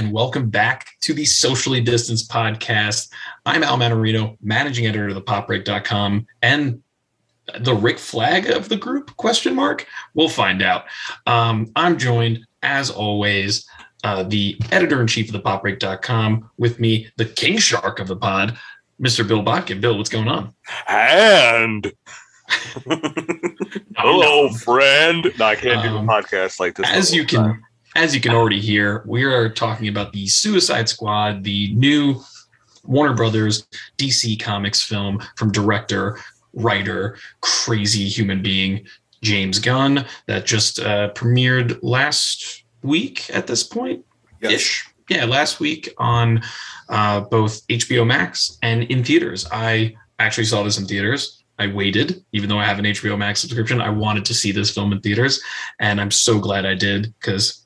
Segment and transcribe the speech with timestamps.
[0.00, 3.10] And welcome back to the Socially Distanced Podcast.
[3.44, 6.82] I'm Al Manarino, managing editor of the popbreak.com and
[7.58, 9.86] the Rick Flag of the group question mark?
[10.14, 10.84] We'll find out.
[11.26, 13.68] Um, i'm joined as always
[14.02, 18.56] uh, the editor-in-chief of the popbreak.com with me the king shark of the pod
[19.02, 20.54] mr bill bodkin bill what's going on?
[20.88, 21.92] And
[23.98, 25.30] hello friend.
[25.38, 27.64] No i can't do a Um, podcast like this as you whole can time.
[27.96, 32.20] As you can already hear we are talking about the suicide squad the new
[32.84, 33.66] warner brothers
[33.98, 36.18] dc comics film from director
[36.54, 38.84] writer crazy human being
[39.22, 44.04] james gunn that just uh, premiered last week at this point
[44.42, 46.40] ish yeah last week on
[46.88, 49.46] uh, both hbo max and in theaters.
[49.50, 51.42] I actually saw this in theaters.
[51.58, 53.82] I waited, even though I have an HBO Max subscription.
[53.82, 55.42] I wanted to see this film in theaters,
[55.78, 57.59] and I'm so glad I did because,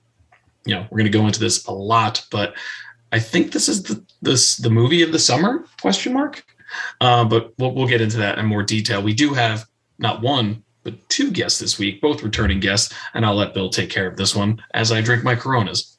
[0.64, 2.24] you know, we're going to go into this a lot.
[2.30, 2.54] But
[3.12, 6.44] I think this is the this the movie of the summer question mark.
[7.00, 9.02] Uh, but we'll we'll get into that in more detail.
[9.02, 9.66] We do have
[9.98, 13.88] not one but two guests this week, both returning guests, and I'll let Bill take
[13.88, 15.93] care of this one as I drink my Coronas.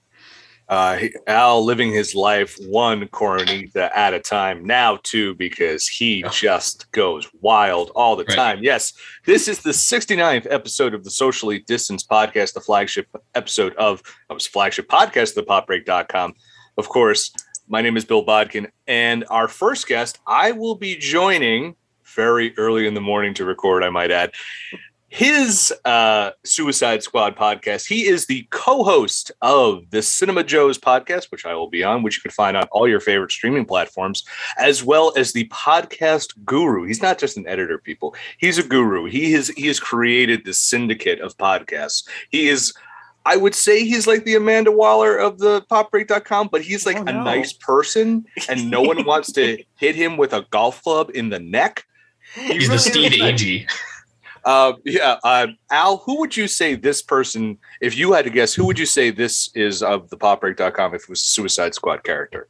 [0.67, 6.29] Uh, al living his life one coronita at a time now too because he Yeah.
[6.29, 8.35] just goes wild all the Right.
[8.35, 8.93] time yes
[9.25, 14.01] this is the 69th episode of the socially distanced podcast the flagship episode of
[14.33, 16.33] his flagship podcast the popbreak.com
[16.77, 17.31] of course
[17.67, 21.75] my name is bill bodkin and our first guest i will be joining
[22.15, 24.31] very early in the morning to record i might add
[25.15, 27.87] his uh, Suicide Squad podcast.
[27.87, 32.17] He is the co-host of the Cinema Joe's podcast, which I will be on, which
[32.17, 34.25] you can find on all your favorite streaming platforms,
[34.57, 36.83] as well as the podcast guru.
[36.85, 38.13] He's not just an editor, people.
[38.39, 39.05] He's a guru.
[39.05, 42.05] He has he has created this syndicate of podcasts.
[42.29, 42.73] He is.
[43.25, 47.05] I would say he's like the Amanda Waller of the popbreak.com, but he's like Oh,
[47.07, 51.29] a nice person and no one wants to hit him with a golf club in
[51.29, 51.85] the neck.
[52.35, 53.65] He He's the really Steve.
[53.65, 53.71] Agee.
[54.45, 58.53] Uh, yeah, uh, Al, who would you say this person, if you had to guess,
[58.53, 62.03] who would you say this is of the popbreak.com if it was a Suicide Squad
[62.03, 62.47] character?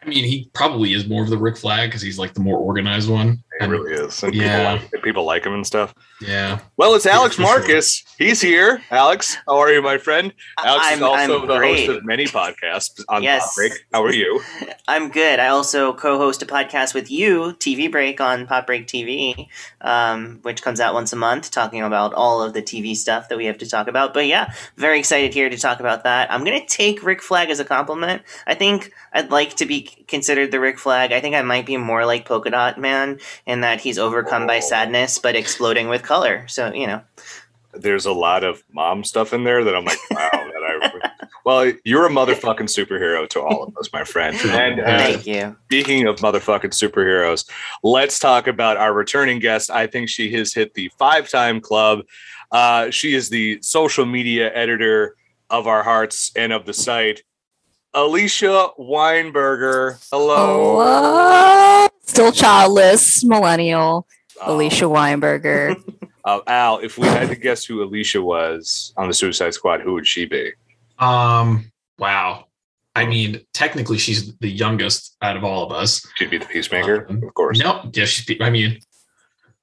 [0.00, 2.58] I mean, he probably is more of the Rick Flag because he's like the more
[2.58, 3.42] organized one.
[3.58, 4.22] He And- really is.
[4.22, 4.72] And yeah.
[4.78, 5.94] people, like, people like him and stuff.
[6.20, 6.58] Yeah.
[6.76, 7.58] Well, it's Alex for sure.
[7.58, 8.02] Marcus.
[8.18, 8.82] He's here.
[8.90, 10.32] Alex, how are you, my friend?
[10.62, 11.86] Alex is I'm, also I'm the great.
[11.86, 13.54] host of many podcasts on Yes.
[13.58, 13.72] Popbreak.
[13.92, 14.40] How are you?
[14.88, 15.38] I'm good.
[15.40, 19.48] I also co-host a podcast with you, TV Break on Pop Break TV,
[19.82, 23.36] um, which comes out once a month, talking about all of the TV stuff that
[23.38, 24.14] we have to talk about.
[24.14, 26.30] But yeah, very excited here to talk about that.
[26.32, 28.22] I'm gonna take Rick Flag as a compliment.
[28.46, 31.12] I think I'd like to be considered the Rick Flag.
[31.12, 34.60] I think I might be more like Polka Dot Man in that he's overcome by
[34.60, 36.46] sadness but exploding with color.
[36.48, 37.02] So you know,
[37.72, 41.10] There's a lot of mom stuff in there that I'm like, wow, that I.
[41.46, 44.36] Well, you're a motherfucking superhero to all of us, my friend.
[44.44, 45.56] And uh, thank you.
[45.66, 47.48] Speaking of motherfucking superheroes,
[47.84, 49.70] let's talk about our returning guest.
[49.70, 52.00] I think she has hit the five time club.
[52.50, 55.14] Uh, she is the social media editor
[55.48, 57.22] of our hearts and of the site.
[57.94, 60.04] Alicia Weinberger.
[60.10, 60.82] Hello.
[60.82, 61.86] Hello.
[62.06, 64.06] Still childless, millennial,
[64.40, 65.76] Oh, Alicia Weinberger.
[66.24, 69.94] uh, Al, if we had to guess who Alicia was on the Suicide Squad, who
[69.94, 70.52] would she be?
[70.98, 71.70] Um.
[71.98, 72.46] Wow.
[72.94, 76.06] I mean, technically, she's the youngest out of all of us.
[76.16, 77.58] She'd be the Peacemaker, Um, of course.
[77.58, 78.40] No, yeah, she's.
[78.40, 78.78] I mean,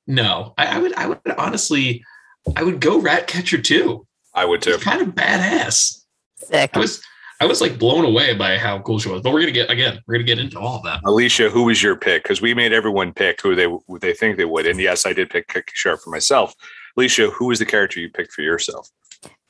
[0.07, 0.53] no.
[0.57, 0.93] I, I would.
[0.95, 2.03] I would honestly.
[2.55, 4.05] I would go Ratcatcher too.
[4.33, 4.73] I would too.
[4.73, 6.01] She's kind of badass.
[6.37, 6.71] Sick.
[6.75, 7.01] I was.
[7.41, 9.21] I was like blown away by how cool she was.
[9.21, 10.01] But we're gonna get again.
[10.07, 11.01] We're gonna get into all of that.
[11.05, 12.23] Alicia, who was your pick?
[12.23, 15.13] Because we made everyone pick who they who they think they would, and yes, I
[15.13, 16.53] did pick King Shark for myself.
[16.97, 18.89] Alicia, who was the character you picked for yourself?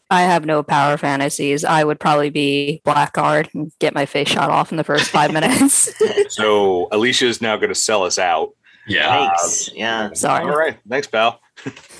[0.10, 1.66] I have no power fantasies.
[1.66, 5.34] I would probably be Blackguard and get my face shot off in the first five
[5.34, 5.92] minutes.
[6.30, 8.56] So Alicia is now going to sell us out.
[8.88, 9.28] Yeah.
[9.28, 9.70] Thanks.
[9.74, 10.12] Yeah.
[10.14, 10.44] Sorry.
[10.44, 11.40] All right, thanks, pal.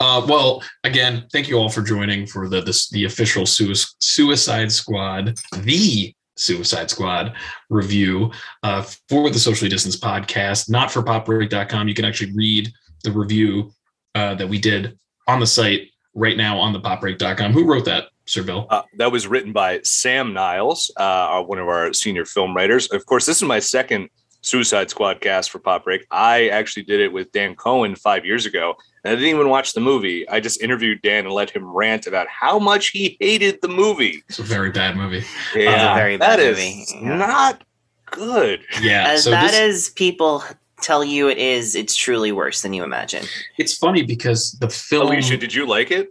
[0.00, 2.60] Uh, well, again, thank you all for joining for the
[2.92, 7.34] the official Sui- Suicide Squad, the Suicide Squad
[7.70, 8.30] review
[8.62, 11.88] uh, for the Socially Distanced podcast, not for popbreak.com.
[11.88, 12.70] You can actually read
[13.04, 13.72] the review
[14.14, 17.52] uh, that we did on the site right now on the popbreak.com.
[17.52, 18.66] Who wrote that, Sir Bill?
[18.70, 22.90] Uh, that was written by Sam Niles, uh, one of our senior film writers.
[22.92, 24.08] Of course, this is my second
[24.42, 26.06] Suicide Squad cast for Pop Break.
[26.10, 28.74] I actually did it with Dan Cohen five years ago.
[29.06, 30.28] And I didn't even watch the movie.
[30.28, 34.24] I just interviewed Dan and let him rant about how much he hated the movie.
[34.28, 35.22] It's a very bad movie.
[35.54, 37.16] Yeah, very that bad is movie, yeah.
[37.16, 37.62] not
[38.10, 38.62] good.
[38.82, 39.10] Yeah.
[39.10, 40.42] As so bad this- as people
[40.82, 43.24] tell you it is, it's truly worse than you imagine.
[43.58, 45.06] it's funny because the film.
[45.06, 46.08] Oh, Alicia, did you like it?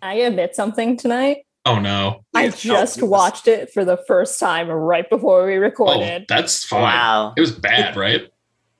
[0.00, 1.38] I admit something tonight.
[1.66, 2.24] Oh no.
[2.34, 5.56] I Yeah, just no, it was- watched it for the first time right before we
[5.56, 6.26] Oh, recorded.
[6.28, 6.82] that's fine.
[6.82, 7.34] Wow.
[7.36, 8.28] It was bad, right?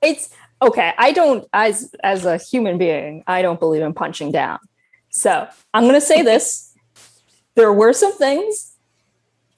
[0.01, 0.29] It's
[0.61, 0.93] okay.
[0.97, 4.59] I don't as as a human being, I don't believe in punching down.
[5.09, 6.73] So I'm gonna say this.
[7.55, 8.75] There were some things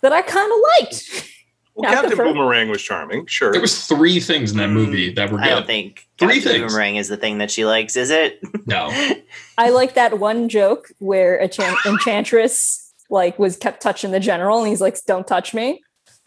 [0.01, 1.27] that I kind of liked.
[1.74, 3.25] Well, Captain first- Boomerang was charming.
[3.27, 3.53] Sure.
[3.53, 5.48] There was three things in that mm, movie that were Good.
[5.48, 6.74] I don't think Three Captain things.
[6.74, 8.39] Boomerang is the thing that she likes, is it?
[8.65, 8.89] No.
[9.57, 14.59] I like that one joke where a chan- enchantress like was kept touching the general,
[14.59, 15.81] and he's like, "Don't touch me."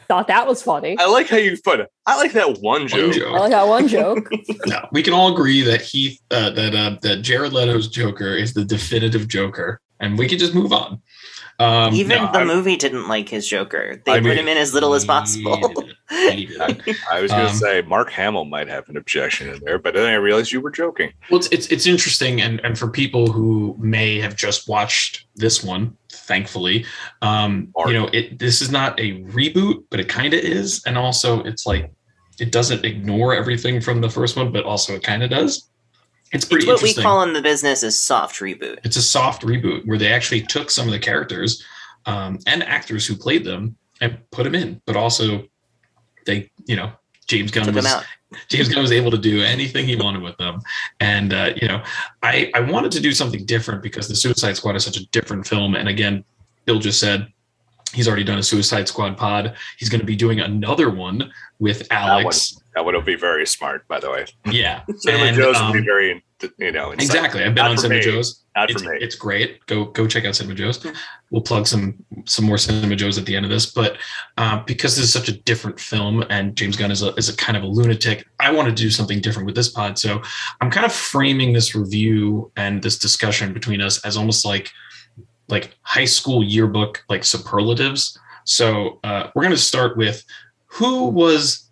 [0.08, 0.96] Thought that was funny.
[0.98, 1.90] I like how you put it.
[2.06, 3.14] I like that one One joke.
[3.14, 3.34] joke.
[3.34, 4.28] I like that one joke.
[4.66, 8.54] No, we can all agree that he uh, that uh, that Jared Leto's Joker is
[8.54, 11.00] the definitive Joker, and we can just move on.
[11.60, 14.02] Um, Even no, the I- movie didn't like his Joker.
[14.04, 15.56] They I put mean, him in as little as possible.
[15.56, 16.58] hated it.
[16.58, 16.96] Hated it.
[17.10, 19.94] I was going to Um, say Mark Hamill might have an objection in there, but
[19.94, 21.12] then I realized you were joking.
[21.30, 25.62] Well, it's, it's it's interesting, and and for people who may have just watched this
[25.62, 26.84] one, thankfully,
[27.22, 27.88] um, Art.
[27.88, 31.42] you know, it this is not a reboot, but it kind of is, and also
[31.44, 31.92] it's like
[32.40, 35.68] it doesn't ignore everything from the first one, but also it kind of does.
[36.34, 38.78] It's pretty It's what we call in the business is soft reboot.
[38.84, 41.64] it's a soft reboot where they actually took some of the characters
[42.06, 45.44] um, and actors who played them and put them in, but also
[46.26, 46.92] they, you know,
[47.26, 48.04] James Gunn Took was.
[48.48, 50.60] James Gunn was able to do anything he wanted with them.
[50.98, 51.82] And, uh, you know,
[52.22, 55.46] I, I wanted to do something different because the Suicide Squad is such a different
[55.46, 55.76] film.
[55.76, 56.24] And again,
[56.64, 57.28] Bill just said
[57.92, 59.54] he's already done a Suicide Squad pod.
[59.78, 62.58] He's going to be doing another one with Alex.
[62.74, 64.26] That would be very smart, by the way.
[64.50, 64.82] Yeah.
[64.96, 66.24] Cinema And, Joe's um, would be very,
[66.58, 67.02] you know, insightful.
[67.02, 67.44] Exactly.
[67.44, 68.04] I've been Not on Cinema me.
[68.04, 68.44] Joe's.
[68.56, 68.98] Not It's, for me.
[69.00, 69.64] it's great.
[69.66, 70.84] Go go check out Cinema Joe's.
[71.30, 71.94] We'll plug some
[72.24, 73.66] some more Cinema Joe's at the end of this.
[73.66, 73.98] But
[74.38, 77.36] uh, because this is such a different film, and James Gunn is a is a
[77.36, 79.98] kind of a lunatic, I want to do something different with this pod.
[79.98, 80.20] So
[80.60, 84.70] I'm kind of framing this review and this discussion between us as almost like
[85.48, 88.18] like high school yearbook like superlatives.
[88.44, 90.24] So uh, we're going to start with
[90.66, 91.63] who was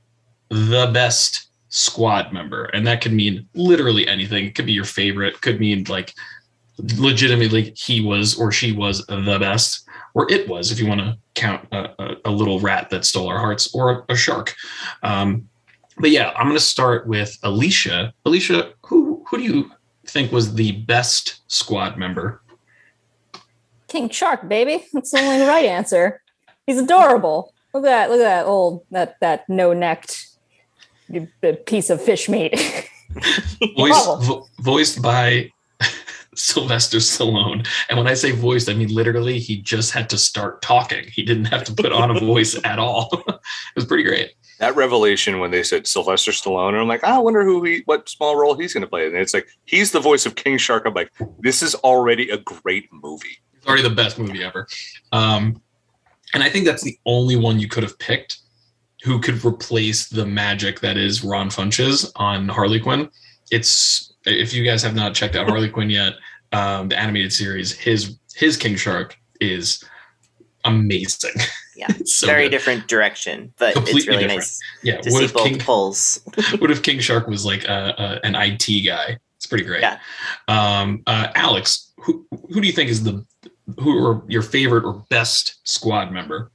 [0.52, 4.44] the best squad member, and that could mean literally anything.
[4.44, 5.40] It could be your favorite.
[5.40, 6.12] Could mean like
[6.78, 11.16] legitimately he was or she was the best, or it was if you want to
[11.34, 14.54] count a, a, little rat that stole our hearts, or a, a shark.
[15.02, 15.48] Um,
[15.96, 18.12] but yeah, I'm going to start with Alicia.
[18.26, 19.72] Alicia, who who do you
[20.06, 22.42] think was the best squad member?
[23.88, 24.84] King Shark, baby.
[24.92, 26.22] That's the only right answer.
[26.66, 27.54] He's adorable.
[27.72, 28.10] Look at that.
[28.10, 30.31] Look at that old that that no necked
[31.66, 32.52] piece of fish meat.
[33.76, 34.18] Voiced Oh.
[34.22, 35.50] vo- voiced by
[36.34, 37.66] Sylvester Stallone.
[37.90, 41.04] And when I say voiced, I mean literally he just had to start talking.
[41.12, 43.08] He didn't have to put on a voice at all.
[43.28, 43.36] it
[43.76, 44.32] was pretty great.
[44.60, 47.82] that revelation when they said Sylvester Stallone, and I'm like, "Ah, I wonder who he,
[47.84, 49.06] what small role he's going to play.
[49.06, 50.84] And it's like, he's the voice of King Shark.
[50.86, 51.10] I'm like,
[51.40, 53.36] this is already a great movie.
[53.56, 54.66] It's already the best movie ever.
[55.12, 55.60] Um,
[56.32, 58.38] and I think that's the only one you could have picked
[59.02, 63.08] who could replace the magic that is Ron Funches on Harley Quinn.
[63.50, 66.14] It's if you guys have not checked out Harley Quinn yet,
[66.52, 69.82] um, the animated series, his his King Shark is
[70.64, 71.32] amazing.
[71.76, 72.50] Yeah, so Very good.
[72.50, 74.28] different direction, but it's really different.
[74.40, 75.00] nice Yeah.
[75.00, 76.20] to What see if both King pulls.
[76.58, 79.18] What if King Shark was like a, a, an IT guy?
[79.36, 79.80] It's pretty great.
[79.82, 79.98] Yeah.
[80.48, 83.24] Um, uh, Alex, who who do you think is the
[83.80, 86.50] who are your favorite or best squad member?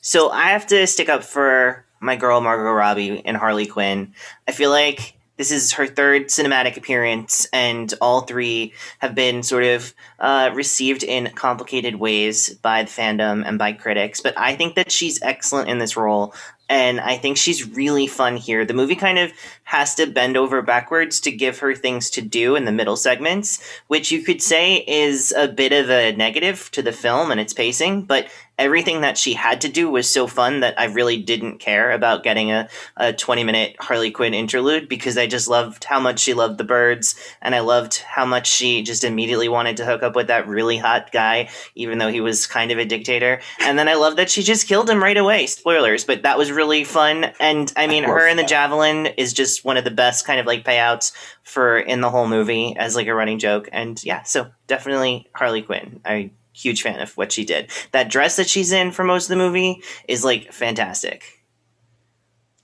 [0.00, 4.12] So I have to stick up for my girl Margot Robbie and Harley Quinn.
[4.46, 9.64] I feel like this is her third cinematic appearance, and all three have been sort
[9.64, 14.20] of uh, received in complicated ways by the fandom and by critics.
[14.20, 16.34] But I think that she's excellent in this role,
[16.68, 18.64] and I think she's really fun here.
[18.64, 19.32] The movie kind of
[19.64, 23.62] has to bend over backwards to give her things to do in the middle segments,
[23.88, 27.54] which you could say is a bit of a negative to the film and its
[27.54, 28.28] pacing, but
[28.62, 32.22] everything that she had to do was so fun that I really didn't care about
[32.22, 36.32] getting a, a 20 minute Harley Quinn interlude because I just loved how much she
[36.32, 40.14] loved the birds and I loved how much she just immediately wanted to hook up
[40.14, 43.40] with that really hot guy, even though he was kind of a dictator.
[43.60, 45.46] And then I love that she just killed him right away.
[45.46, 47.32] Spoilers, but that was really fun.
[47.40, 50.46] And I mean, her and the javelin is just one of the best kind of
[50.46, 51.10] like payouts
[51.42, 53.68] for in the whole movie as like a running joke.
[53.72, 56.00] And yeah, so definitely Harley Quinn.
[56.04, 57.70] I huge fan of what she did.
[57.92, 61.24] That dress that she's in for most of the movie is like fantastic.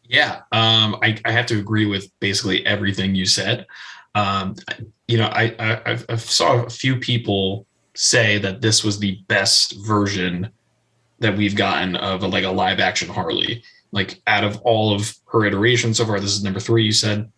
[0.05, 3.67] Yeah, um, I, I have to agree with basically everything you said.
[4.15, 4.55] Um,
[5.07, 9.77] you know, I, I I've- saw a few people say that this was the best
[9.87, 10.51] version
[11.19, 13.63] that we've gotten of a, like a live action Harley.
[13.93, 16.85] Like out of all of her iterations so far, this is number three.
[16.85, 17.31] You said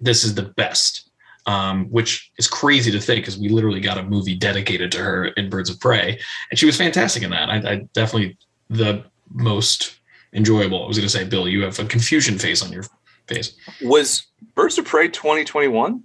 [0.00, 1.07] this is the best.
[1.48, 5.28] Um, which is crazy to think because we literally got a movie dedicated to her
[5.28, 7.48] in Birds of Prey, and she was fantastic in that.
[7.48, 8.36] I, I definitely
[8.68, 9.02] the
[9.32, 9.98] most
[10.34, 10.84] enjoyable.
[10.84, 12.84] I was going to say, Bill, you have a confusion face on your
[13.26, 13.56] face.
[13.80, 16.04] Was Birds of Prey 2021?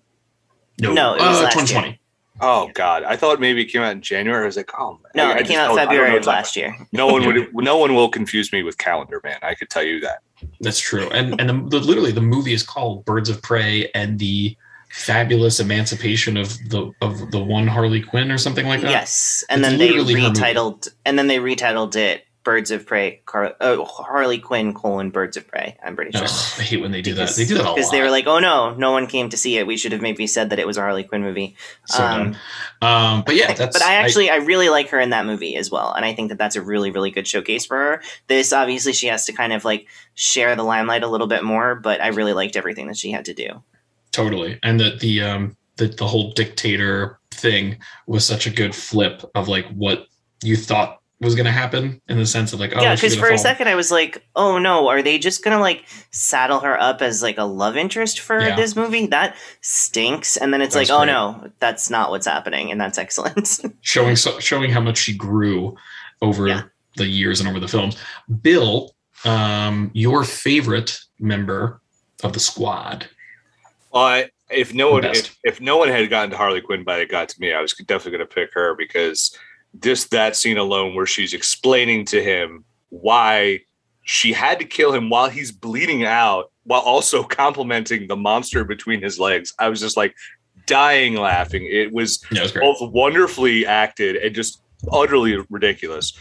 [0.79, 1.99] No, no, it was uh, last 2020.
[2.39, 4.43] Oh God, I thought maybe it came out in January.
[4.43, 5.11] I was like, oh man.
[5.13, 6.75] No, I it just came out don't- I don't know February of last year.
[6.93, 7.53] No one would.
[7.53, 9.39] No one will confuse me with calendar man.
[9.41, 10.19] I could tell you that.
[10.61, 11.09] That's true.
[11.09, 14.57] And and the, the, literally the movie is called Birds of Prey and the
[14.93, 18.91] fabulous emancipation of the of the one Harley Quinn or something like that.
[18.91, 20.39] Yes, and It's then they literally her movie.
[20.39, 25.35] retitled, and then they retitled it "Birds of Prey." Car- uh, Harley Quinn colon Birds
[25.35, 25.77] of Prey.
[25.83, 26.27] I'm pretty sure.
[26.27, 27.41] I hate when they do Because- that.
[27.41, 27.73] They do that.
[27.75, 29.65] Because they were like, "Oh no, no one came to see it.
[29.65, 32.35] We should have maybe said that it was a Harley Quinn movie." so um.
[32.81, 35.71] Um, but yeah, that's but I actually I, really like her in that movie as
[35.71, 38.01] well, and I think that that's a really really good showcase for her.
[38.27, 41.73] This obviously she has to kind of like share the limelight a little bit more,
[41.75, 43.63] but I really liked everything that she had to do.
[44.13, 44.57] Totally.
[44.63, 47.77] And the the um the, the whole dictator thing
[48.07, 50.07] was such a good flip of like what
[50.43, 53.29] you thought was going to happen in the sense of like oh yeah, because for
[53.29, 57.01] a second I was like, "Oh no, are they just gonna like saddle her up
[57.01, 58.55] as like a love interest for Yeah.
[58.57, 59.07] this movie?
[59.07, 62.97] That stinks." And then it's That's like, "Oh no, that's not what's happening," and that's
[62.97, 63.61] excellent.
[63.81, 65.75] showing so, showing how much she grew
[66.21, 66.63] over Yeah.
[66.97, 67.95] the years and over the films.
[68.41, 68.93] Bill,
[69.23, 71.81] um, your favorite member
[72.21, 73.07] of the squad.
[73.93, 76.97] Well, I, if no one if, if no one had gotten to Harley Quinn by
[76.97, 79.37] it got to me, I was definitely going to pick her because
[79.79, 83.61] just that scene alone where she's explaining to him why
[84.03, 89.01] she had to kill him while he's bleeding out while also complimenting the monster between
[89.01, 89.53] his legs.
[89.59, 90.15] I was just like
[90.65, 91.67] dying laughing.
[91.69, 96.17] It was was both wonderfully acted and just utterly ridiculous.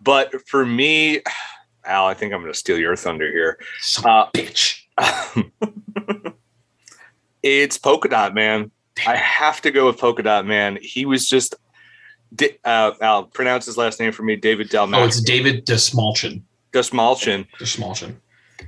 [0.00, 1.22] But for me,
[1.84, 3.58] Al, I think I'm going to steal your thunder here.
[4.04, 4.82] Uh, bitch.
[7.46, 8.70] it's Polka Dot Man.
[9.06, 10.78] I have to go with Polka Dot Man.
[10.82, 11.54] He was just,
[12.64, 14.92] uh, I'll pronounce his last name for me, David Del.
[14.94, 16.42] Oh, it's David Dastmalchian.
[16.72, 17.46] Dastmalchian.
[17.58, 18.16] Dastmalchian.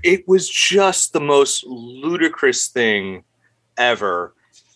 [0.02, 3.24] It was just the most ludicrous thing
[3.76, 4.34] ever.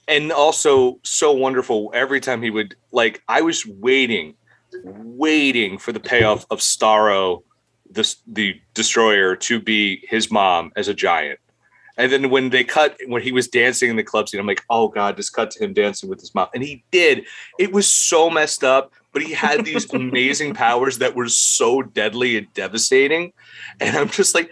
[0.09, 4.35] And also so wonderful every time he would, like, I was waiting,
[4.83, 7.43] waiting for the payoff of Starro,
[7.89, 11.39] the, the destroyer, to be his mom as a giant.
[11.97, 14.65] And then when they cut, when he was dancing in the club scene, I'm like,
[14.71, 16.49] oh God, just cut to him dancing with his mom.
[16.55, 17.25] And he did.
[17.59, 22.39] It was so messed up, but he had these amazing powers that were so deadly
[22.39, 23.33] and devastating.
[23.81, 24.51] And I'm just like,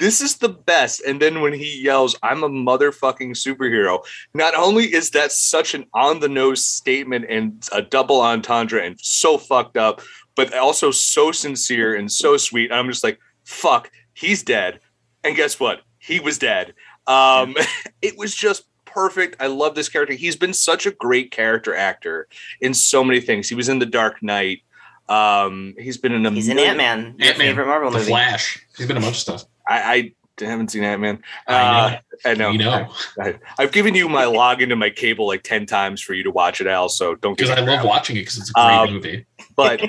[0.00, 1.02] this is the best.
[1.02, 5.84] And then when he yells, I'm a motherfucking superhero, not only is that such an
[5.92, 10.00] on the nose statement and a double entendre and so fucked up,
[10.34, 12.72] but also so sincere and so sweet.
[12.72, 14.80] I'm just like, fuck, he's dead.
[15.22, 15.82] And guess what?
[16.10, 16.74] He was dead.
[17.06, 17.54] Um,
[18.02, 19.36] it was just perfect.
[19.40, 20.14] I love this character.
[20.14, 22.26] He's been such a great character actor
[22.60, 23.48] in so many things.
[23.48, 24.62] He was in The Dark Knight.
[25.08, 28.10] Um, he's been in a He's an million- Ant Man, Ant-Man, favorite Marvel The movie.
[28.10, 28.64] Flash.
[28.76, 29.44] He's been a bunch of stuff.
[29.66, 31.22] I, I haven't seen Ant Man.
[31.48, 32.50] I Uh, I know.
[32.50, 36.14] You know, I, have given you my login to my cable like ten times for
[36.14, 36.88] you to watch it, Al.
[36.88, 37.86] So don't because I love wrong.
[37.86, 39.26] watching it because it's a great Um, movie.
[39.56, 39.80] But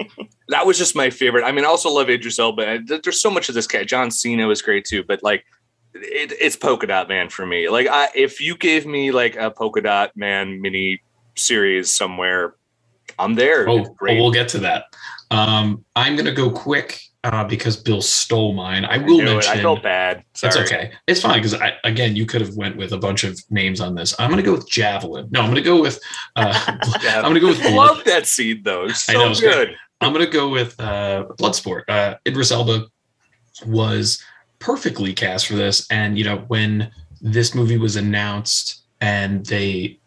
[0.48, 1.44] that was just my favorite.
[1.44, 2.80] I mean, I also love Idris Elba.
[3.02, 3.86] There's so much of this cat.
[3.86, 5.44] John Cena was great too, but like.
[6.02, 7.68] It, it's polka dot man for me.
[7.68, 11.00] Like, I if you gave me like a polka dot man mini
[11.36, 12.54] series somewhere,
[13.18, 13.68] I'm there.
[13.68, 14.84] Oh, oh, we'll get to that.
[15.30, 18.84] Um, I'm gonna go quick uh, because Bill stole mine.
[18.84, 19.24] I I will it.
[19.24, 19.58] mention.
[19.58, 20.24] I felt bad.
[20.34, 20.48] Sorry.
[20.48, 20.92] It's okay.
[21.06, 23.94] It's fine because I again you could have went with a bunch of names on
[23.94, 24.14] this.
[24.18, 25.28] I'm gonna go with javelin.
[25.30, 26.00] No, I'm gonna go with.
[26.36, 26.54] Uh,
[27.02, 28.84] I'm gonna go with I love that seed though.
[28.84, 29.52] It's I so know, it's great.
[29.52, 29.76] good.
[30.00, 31.82] I'm gonna go with uh, Bloodsport.
[31.88, 32.86] Uh, Idris Elba
[33.66, 34.22] was
[34.58, 39.98] perfectly cast for this, and you know when this movie was announced and they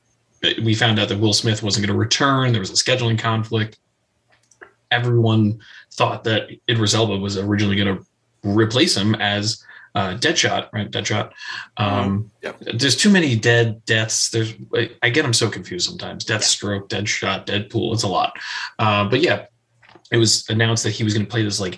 [0.64, 3.78] we found out that Will Smith wasn't going to return, there was a scheduling conflict.
[4.90, 5.60] Everyone
[5.94, 8.06] thought that Idris Elba was originally going to
[8.44, 10.90] replace him as uh, Deadshot, right?
[10.90, 11.32] Deadshot.
[11.78, 12.60] Um, Yep.
[12.76, 14.30] There's too many dead deaths.
[14.30, 14.54] There's
[15.04, 16.26] I- get them so confused sometimes.
[16.26, 17.94] Deathstroke, Deadshot, Deadpool.
[17.94, 18.34] It's a lot.
[18.80, 19.46] Uh, but yeah,
[20.12, 21.78] it was announced that he was going to play this like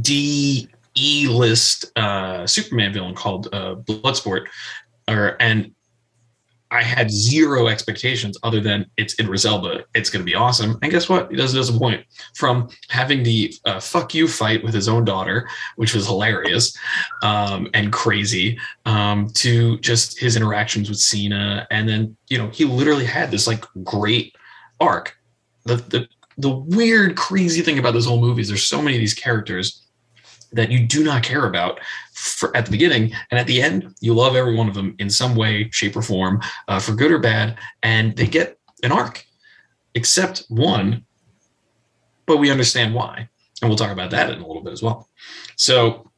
[0.00, 4.46] D E list uh, Superman villain called uh, Bloodsport,
[5.08, 5.72] or and
[6.72, 9.84] I had zero expectations other than it's Idris Elba.
[9.94, 10.78] It's going to be awesome.
[10.82, 11.30] And guess what?
[11.30, 12.06] He doesn't disappoint.
[12.34, 16.74] From having the uh, fuck you fight with his own daughter, which was hilarious
[17.22, 22.64] um, and crazy, um, to just his interactions with Cena, and then you know he
[22.64, 24.34] literally had this like great
[24.80, 25.14] arc.
[25.64, 26.08] The the
[26.38, 29.81] the weird, crazy thing about this whole movie is there's so many of these characters
[30.52, 31.80] that you do not care about
[32.12, 33.12] for, at the beginning.
[33.30, 36.02] And at the end you love every one of them in some way shape or
[36.02, 37.58] form uh, for good or bad.
[37.82, 39.24] And they get an arc
[39.94, 41.04] except one
[42.26, 43.28] but we understand why.
[43.60, 45.08] And we'll talk about that in a little bit as well.
[45.56, 46.10] So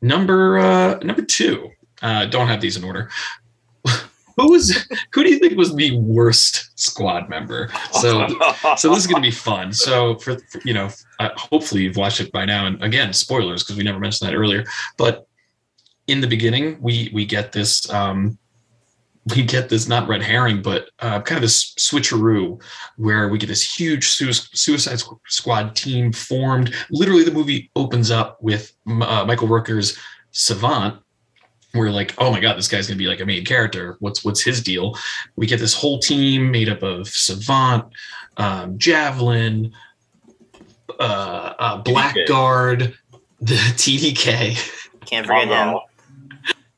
[0.00, 1.70] number uh number two
[2.02, 3.10] uh don't have these in order
[4.38, 8.26] who was who do you think was the worst squad member so
[8.76, 9.72] so this is going to be fun.
[9.72, 12.66] So for, for you know, uh, hopefully you've watched it by now.
[12.66, 14.64] And again, spoilers because we never mentioned that earlier.
[14.96, 15.26] But
[16.06, 18.38] in the beginning, we we get this um,
[19.34, 22.60] we get this not red herring, but uh, kind of this switcheroo
[22.96, 26.74] where we get this huge su- Suicide Squad team formed.
[26.90, 29.98] Literally, the movie opens up with uh, Michael Rooker's
[30.30, 31.02] Savant
[31.78, 33.96] we're like, oh my god, this guy's gonna be like a main character.
[34.00, 34.96] What's what's his deal?
[35.36, 37.84] We get this whole team made up of Savant,
[38.36, 39.72] um, Javelin,
[40.98, 42.94] uh, uh, Blackguard,
[43.40, 45.48] the TDK, Can't forget him.
[45.48, 45.82] Mongol.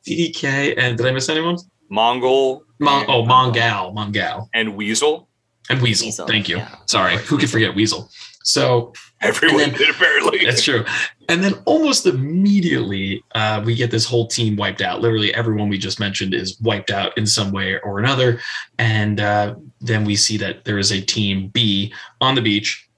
[0.06, 1.56] TDK, and did I miss anyone?
[1.88, 5.28] Mongol Mon- oh, Mongal, Mongal, and Weasel.
[5.68, 6.06] and Weasel.
[6.06, 6.56] Weasel, Thank you.
[6.58, 6.74] yeah.
[6.86, 8.10] Sorry, who could forget Weasel?
[8.42, 10.44] So Everyone then- did apparently.
[10.44, 10.84] That's true.
[11.28, 15.00] And then almost immediately, uh, we get this whole team wiped out.
[15.00, 18.40] Literally, everyone we just mentioned is wiped out in some way or another.
[18.78, 22.88] And uh, then we see that there is a team B on the beach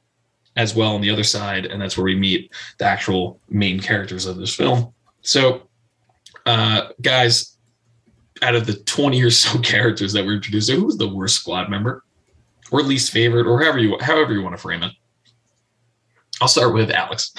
[0.57, 1.67] as well on the other side.
[1.67, 4.95] And that's where we meet the actual main characters of this film.
[5.23, 5.69] So,
[6.47, 7.57] uh, guys,
[8.43, 11.69] out of the 20 or so characters that were introduced, who was the worst squad
[11.69, 12.05] member
[12.71, 14.93] or least favorite or however you, however you want to frame it?
[16.43, 17.33] I'll start with Alex.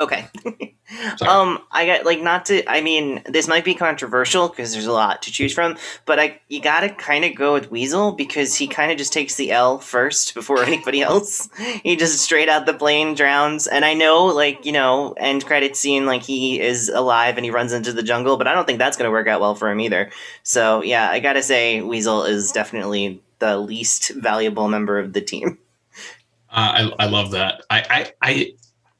[0.00, 0.26] Okay.
[1.20, 2.66] Um, I got like not to.
[2.66, 6.40] I mean, this might be controversial because there's a lot to choose from, but I
[6.48, 9.78] you gotta kind of go with Weasel because he kind of just takes the L
[9.78, 11.50] first before anybody else.
[11.82, 15.76] he just straight out the plane drowns, and I know like you know end credit
[15.76, 18.78] scene like he is alive and he runs into the jungle, but I don't think
[18.78, 20.10] that's gonna work out well for him either.
[20.42, 25.58] So yeah, I gotta say Weasel is definitely the least valuable member of the team.
[26.50, 27.62] Uh, I I love that.
[27.70, 28.52] I I I,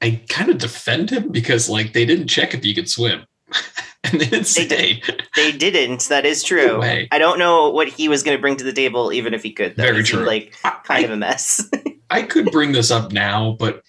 [0.02, 3.24] I kind of defend him because like they didn't check if he could swim,
[4.04, 5.02] and they didn't They say.
[5.34, 6.08] They didn't.
[6.08, 6.78] That is true.
[6.78, 7.04] No.
[7.10, 9.52] I don't know what he was going to bring to the table, even if he
[9.52, 9.76] could.
[9.76, 9.84] Though.
[9.84, 10.24] Very true.
[10.24, 11.68] Like kind I, of a mess.
[12.10, 13.82] I could bring this up now, but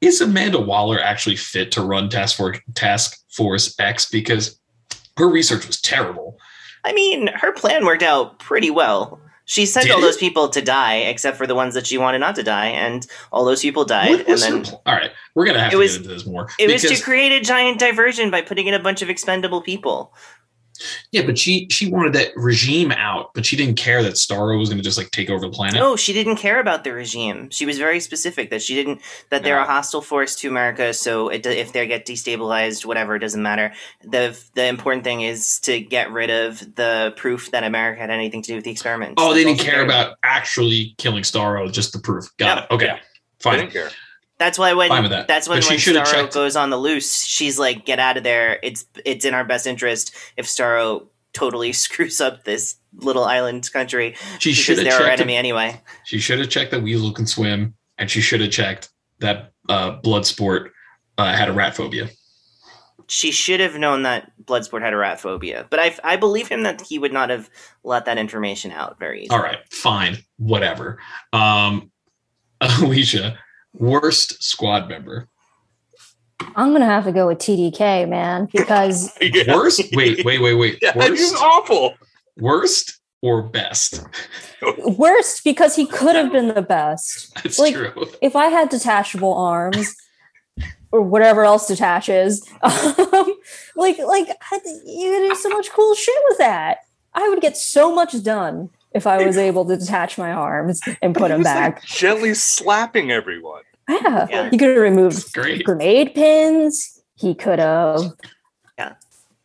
[0.00, 4.58] is Amanda Waller actually fit to run Task Force Task Force X because
[5.16, 6.38] her research was terrible?
[6.84, 9.20] I mean, her plan worked out pretty well.
[9.52, 10.02] She sent Did all it?
[10.02, 13.06] those people to die, except for the ones that she wanted not to die, and
[13.30, 14.20] all those people died.
[14.26, 16.48] And then all right, we're gonna have to was- get into this more.
[16.58, 20.14] it was to create a giant diversion by putting in a bunch of expendable people.
[21.10, 24.68] Yeah, but she she wanted that regime out, but she didn't care that Starro was
[24.68, 25.74] gonna just like take over the planet.
[25.80, 27.50] No, she didn't care about the regime.
[27.50, 29.64] She was very specific that she didn't that they're Yeah.
[29.64, 30.92] a hostile force to America.
[30.94, 33.72] So it, if they get destabilized, whatever, it doesn't matter.
[34.02, 38.42] the The important thing is to get rid of the proof that America had anything
[38.42, 39.14] to do with the experiment.
[39.18, 42.26] Oh, they That's didn't care about actually killing Starro, just the proof.
[42.38, 42.64] Got Yep.
[42.70, 42.74] it.
[42.74, 42.94] Okay, Yeah.
[42.94, 42.98] I
[43.42, 43.58] fine.
[43.58, 43.90] didn't care.
[44.42, 45.28] That's why when Fine with that.
[45.28, 48.58] that's when But when Starro goes on the loose, she's like, "Get out of there!
[48.64, 54.16] It's it's in our best interest if Starro totally screws up this little island country
[54.40, 55.20] She should have checked.
[55.20, 58.88] enemy anyway." She should have checked that Weasel can swim, and she should have checked
[59.20, 60.70] that uh, Bloodsport
[61.18, 62.08] uh, had a rat phobia.
[63.06, 66.64] She should have known that Bloodsport had a rat phobia, but I I believe him
[66.64, 67.48] that he would not have
[67.84, 69.36] let that information out very easily.
[69.38, 70.98] All right, fine, whatever.
[71.32, 71.92] Um,
[72.60, 73.38] Alicia,
[73.74, 75.28] worst squad member.
[76.56, 79.54] I'm gonna have to go with TDK, man, because Yeah.
[79.54, 79.80] Worst?
[79.94, 80.78] Wait, wait, wait, wait.
[80.82, 81.94] Yeah, he was Worst, awful.
[82.36, 84.04] worst or best?
[84.98, 87.32] worst because he could have been the best.
[87.42, 88.06] That's Like- true.
[88.20, 89.94] If I had detachable arms
[90.90, 93.34] or whatever else detaches, um,
[93.76, 94.28] like like
[94.84, 96.78] you could do so much cool shit with that.
[97.14, 101.14] I would get so much done if I was able to detach my arms and
[101.14, 101.84] put them was, like, back.
[101.84, 103.62] gently slapping everyone.
[103.88, 104.26] Yeah.
[104.30, 104.50] Yeah.
[104.50, 107.00] He could have removed grenade pins.
[107.14, 108.00] He could have,
[108.78, 108.94] Yeah.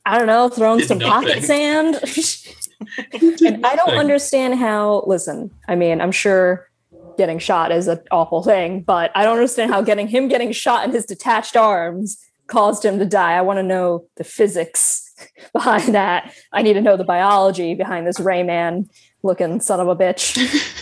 [0.06, 1.96] I don't know, thrown Did some pocket sand.
[3.14, 5.04] and I don't understand how.
[5.06, 6.70] Listen, I mean, I'm sure
[7.18, 10.86] getting shot is an awful thing, but I don't understand how getting him getting shot
[10.86, 13.34] in his detached arms caused him to die.
[13.34, 15.14] I want to know the physics
[15.54, 16.34] behind that.
[16.54, 18.90] I need to know the biology behind this Rayman
[19.28, 20.36] looking son of a bitch.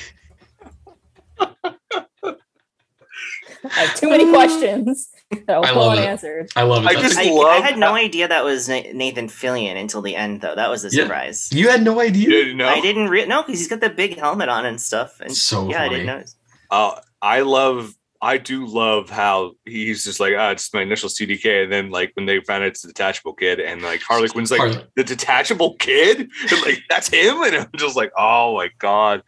[3.64, 5.10] I have too many questions
[5.48, 6.02] that will I love it.
[6.02, 6.50] unanswered.
[6.56, 6.88] I love it.
[6.88, 10.42] I just- I, I had no how- idea that was Nathan Fillion until the end,
[10.42, 10.54] though.
[10.56, 11.04] That was a Yeah.
[11.04, 11.50] surprise.
[11.52, 12.24] you had no idea.
[12.24, 12.68] You didn't know?
[12.70, 15.20] I didn't re- no because he's got the big helmet on and stuff.
[15.20, 16.24] And So yeah, I didn't know.
[16.70, 17.96] Uh, I love
[18.26, 22.12] I do love how he's just like, ah, it's my initial CDK, and then like
[22.16, 24.84] when they found out it's the detachable kid, and like Harley Quinn's like Harley.
[24.96, 29.22] the detachable kid, and like that's him, and I'm just like, oh my god,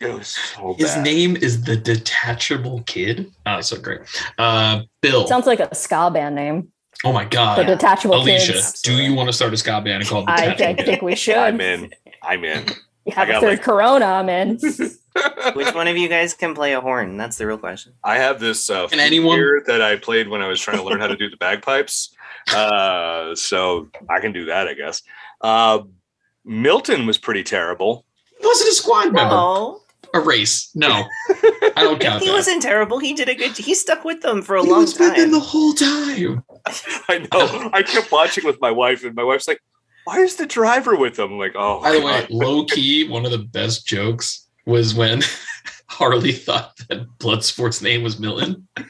[0.00, 1.04] it was so His bad.
[1.04, 3.30] name is the Detachable Kid.
[3.46, 4.00] Oh, so great.
[4.38, 5.26] Uh, Bill.
[5.28, 6.72] Sounds like a ska band name.
[7.04, 7.58] oh my God.
[7.58, 8.82] The Detachable Alicia, Kids.
[8.82, 10.86] do you want to start a ska band called I, Detachable I Kid?
[10.86, 11.36] think we should.
[11.36, 11.92] I'm in.
[12.22, 12.66] I'm in.
[13.04, 14.04] You have I a got, third like- Corona.
[14.06, 14.58] I'm in.
[15.54, 17.16] Which one of you guys can play a horn?
[17.16, 17.92] That's the real question.
[18.04, 21.00] I have this uh, Can anyone- that I played when I was trying to learn
[21.00, 22.14] how to do the bagpipes.
[22.52, 25.02] Uh, so I can do that, I guess.
[25.40, 25.80] Uh,
[26.44, 28.04] Milton was pretty terrible.
[28.40, 29.30] He wasn't a squad member.
[29.34, 29.80] No,
[30.14, 30.70] A race.
[30.74, 31.04] No.
[31.30, 32.32] I don't count he that.
[32.34, 32.98] wasn't terrible.
[32.98, 33.56] He did a good.
[33.56, 35.30] He stuck with them for a he long was with them time.
[35.30, 36.42] the whole time.
[37.08, 37.70] I know.
[37.72, 39.60] I kept watching with my wife, and my wife's like,
[40.04, 43.30] "Why is the driver with them?" Like, "Oh, By the way, low key, one of
[43.30, 45.22] the best jokes was when
[45.88, 48.66] Harley thought that Bloodsport's name was Milton.
[48.76, 48.86] Had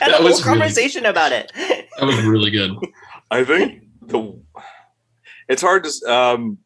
[0.00, 1.50] that a whole was really- conversation about it.
[1.56, 2.72] That was really good.
[3.30, 4.38] I think the
[5.48, 6.58] it's hard to um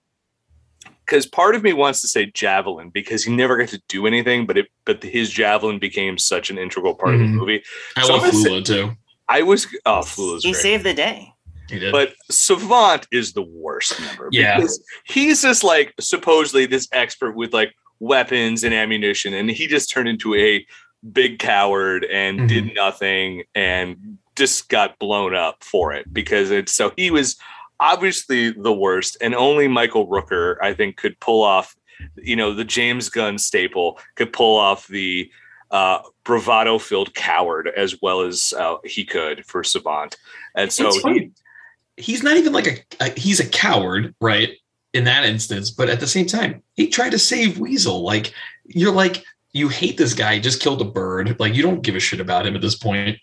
[1.05, 4.44] because part of me wants to say javelin because he never got to do anything,
[4.46, 7.24] but it but his javelin became such an integral part of Mhm.
[7.33, 7.62] the movie.
[7.96, 8.96] I So love I'm say- Flula too.
[9.29, 10.62] I was oh, Flula's he great.
[10.62, 11.33] saved the day.
[11.90, 14.29] But Savant is the worst member.
[14.33, 14.57] Yeah.
[14.57, 19.90] Because he's just like supposedly this expert with like weapons and ammunition, and he just
[19.90, 20.66] turned into a
[21.12, 22.48] big coward and Mhm.
[22.48, 27.37] did nothing and just got blown up for it because it's so he was
[27.81, 31.76] obviously the worst, and only Michael Rooker, I think, could pull off,
[32.16, 35.31] you know, the James Gunn staple, could pull off the
[35.70, 40.16] uh, bravado filled coward as well as uh, he could for Savant.
[40.55, 41.31] And so he.
[41.96, 44.50] He's not even like a, a he's a coward, right?
[44.92, 48.02] In that instance, but at the same time, he tried to save Weasel.
[48.02, 48.32] Like
[48.64, 51.38] you're like you hate this guy, he just killed a bird.
[51.38, 53.18] Like you don't give a shit about him at this point.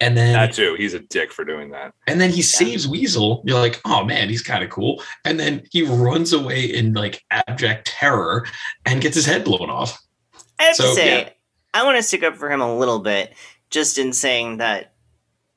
[0.00, 0.74] And then That too.
[0.78, 1.92] He's a dick for doing that.
[2.06, 3.42] and then he saves Weasel.
[3.44, 5.02] You're like, oh man, he's kind of cool.
[5.24, 8.46] And then he runs away in like abject terror
[8.86, 9.98] and gets his head blown off.
[10.60, 11.28] I have So, to say, yeah.
[11.74, 13.34] I want to stick up for him a little bit,
[13.70, 14.92] just in saying that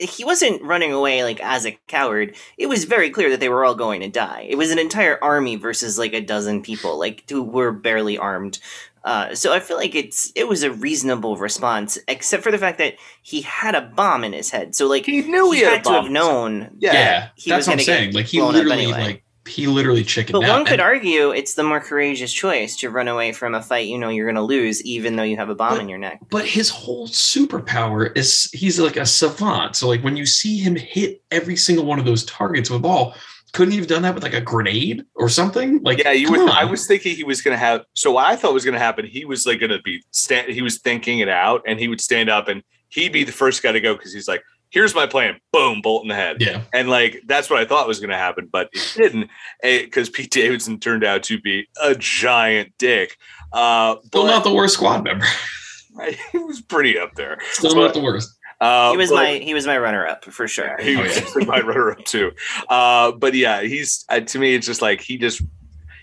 [0.01, 2.35] he wasn't running away like as a coward.
[2.57, 4.47] It was very clear that they were all going to die.
[4.49, 8.59] It was an entire army versus like a dozen people, like who were barely armed.
[9.03, 12.77] Uh, so I feel like it's it was a reasonable response, except for the fact
[12.77, 14.75] that he had a bomb in his head.
[14.75, 16.75] So like He knew he, he, had, had a to have known.
[16.79, 16.93] Yeah.
[16.93, 18.13] Yeah, he that's was what I'm saying.
[18.13, 19.01] Like he blown up literally anyway.
[19.01, 20.55] like he literally chickened But out.
[20.57, 23.87] one could And- argue it's the more courageous choice to run away from a fight
[23.87, 25.99] you know you're going to lose, even though you have a bomb But- in your
[25.99, 26.19] neck.
[26.29, 29.75] but his whole superpower is he's like a savant.
[29.75, 32.81] So like when you see him hit every single one of those targets with a
[32.81, 33.15] ball,
[33.53, 35.81] couldn't he have done that with like a grenade or something?
[35.83, 36.49] Like Yeah, you come would.
[36.49, 36.55] on.
[36.57, 37.83] I was thinking he was going to have.
[37.93, 40.49] So what I thought was going to happen, he was like going to be stand.
[40.49, 43.61] He was thinking it out, and he would stand up, and he'd be the first
[43.61, 46.37] guy to go because he's like, "Here's my plan." Boom, bolt in the head.
[46.41, 46.63] yeah.
[46.73, 49.29] And like that's what I thought was going to happen, but it didn't
[49.61, 53.17] because Pete Davidson turned out to be a giant dick.
[53.53, 55.25] Uh, Still but not the worst squad member.
[56.31, 57.37] he was pretty up there.
[57.51, 58.37] Still But- not the worst.
[58.61, 60.77] Uh, he was but- my he was my runner up for sure.
[60.79, 61.45] He Oh, was yeah.
[61.47, 62.31] my runner up too.
[62.69, 64.53] Uh, but yeah, he's uh, to me.
[64.53, 65.41] It's just like he just.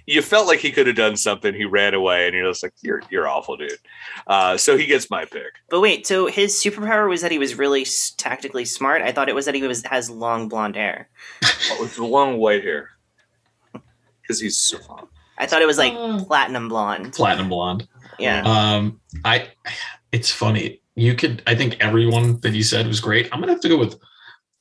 [0.08, 1.52] You felt like he could have done something.
[1.54, 3.72] He ran away, and you're just like, "You're you're awful, dude."
[4.26, 5.52] Uh, so he gets my pick.
[5.68, 9.02] But wait, so his superpower was that he was really s- tactically smart.
[9.02, 11.08] I thought it was that he was has long blonde hair.
[11.44, 12.90] Oh, it's long white hair
[14.22, 15.04] because he's so fun.
[15.36, 17.12] I thought it was like Uh, platinum blonde.
[17.12, 17.86] Platinum blonde.
[18.18, 18.42] Yeah.
[18.44, 19.48] Um, I.
[20.10, 20.80] It's funny.
[20.94, 21.42] You could.
[21.46, 23.28] I think everyone that you said was great.
[23.30, 23.96] I'm gonna have to go with.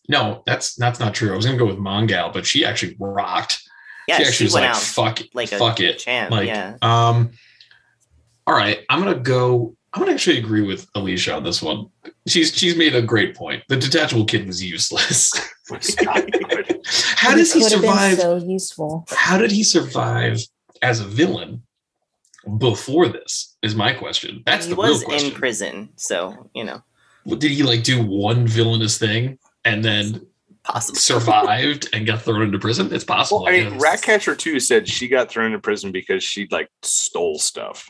[0.09, 1.33] No, that's that's not true.
[1.33, 3.61] I was gonna go with Mongal, but she actually rocked.
[4.07, 6.31] Yeah, she she, actually was went like, out "Fuck, like a fuck it." champ.
[6.31, 6.77] Like, yeah.
[6.81, 7.31] um,
[8.45, 8.79] all right.
[8.89, 9.75] I'm gonna go.
[9.93, 11.87] I'm gonna actually agree with Alicia on this one.
[12.27, 13.63] She's she's made a great point.
[13.67, 15.31] The detachable kid was useless.
[15.69, 16.79] Was not good.
[17.17, 18.19] How does he Could have been survive?
[18.19, 19.05] So useful.
[19.09, 20.39] how did he survive
[20.81, 21.63] as a villain
[22.57, 23.57] before this?
[23.61, 24.43] Is my question.
[24.45, 25.33] That's he the real was question.
[25.33, 26.81] in prison, so you know,
[27.27, 30.25] Did he like do one villainous thing and then
[30.67, 30.99] possible.
[30.99, 32.93] survived and got thrown into prison?
[32.93, 33.43] It's possible.
[33.43, 33.81] Well, I mean, guess.
[33.81, 37.89] Ratcatcher two said she got thrown into prison because she like stole stuff.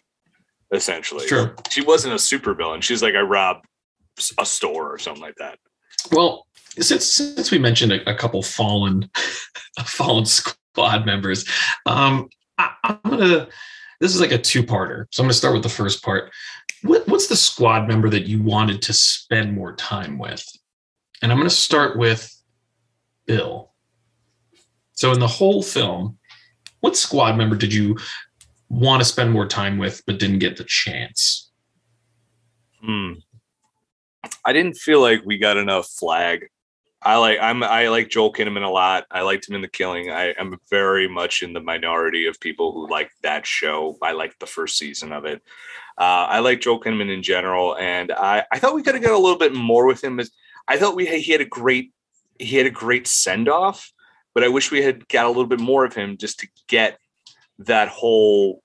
[0.71, 1.53] Essentially, True.
[1.69, 2.81] She wasn't a supervillain.
[2.83, 3.65] She's like, I robbed
[4.37, 5.59] a store or something like that.
[6.11, 6.45] Well,
[6.79, 9.09] since since we mentioned a, a couple fallen
[9.85, 11.45] fallen squad members,
[11.85, 13.47] um, I, I'm gonna.
[13.99, 16.31] This is like a two-parter, so I'm gonna start with the first part.
[16.83, 20.45] What, what's the squad member that you wanted to spend more time with?
[21.23, 22.31] And I'm gonna start with
[23.27, 23.71] Bill.
[24.93, 26.17] So in the whole film,
[26.79, 27.97] what squad member did you
[28.69, 31.51] want to spend more time with but didn't get the chance?
[32.81, 33.13] Hmm.
[34.43, 36.47] I didn't feel like we got enough flag.
[37.01, 39.05] I like I'm I like Joel Kinnaman a lot.
[39.11, 40.09] I liked him in The Killing.
[40.09, 43.97] I am very much in the minority of people who like that show.
[44.01, 45.41] I liked the first season of it.
[45.97, 49.13] Uh, I like Joel Kinnaman in general, and I I thought we could have got
[49.13, 50.19] a little bit more with him.
[50.19, 50.31] As
[50.67, 51.93] I thought we he had a great
[52.39, 53.91] he had a great send off,
[54.33, 56.99] but I wish we had got a little bit more of him just to get
[57.59, 58.61] that whole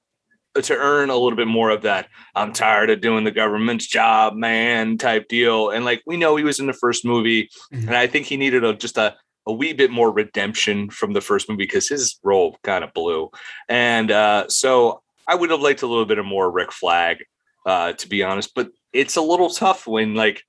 [0.54, 4.34] to earn a little bit more of that i'm tired of doing the government's job
[4.34, 7.86] man type deal and like we know he was in the first movie Mhm.
[7.86, 11.22] and i think he needed a just a a wee bit more redemption from the
[11.22, 13.30] first movie because his role kind of blew
[13.70, 17.24] and uh so i would have liked a little bit of more rick flag
[17.64, 20.42] uh to be honest but it's a little tough when like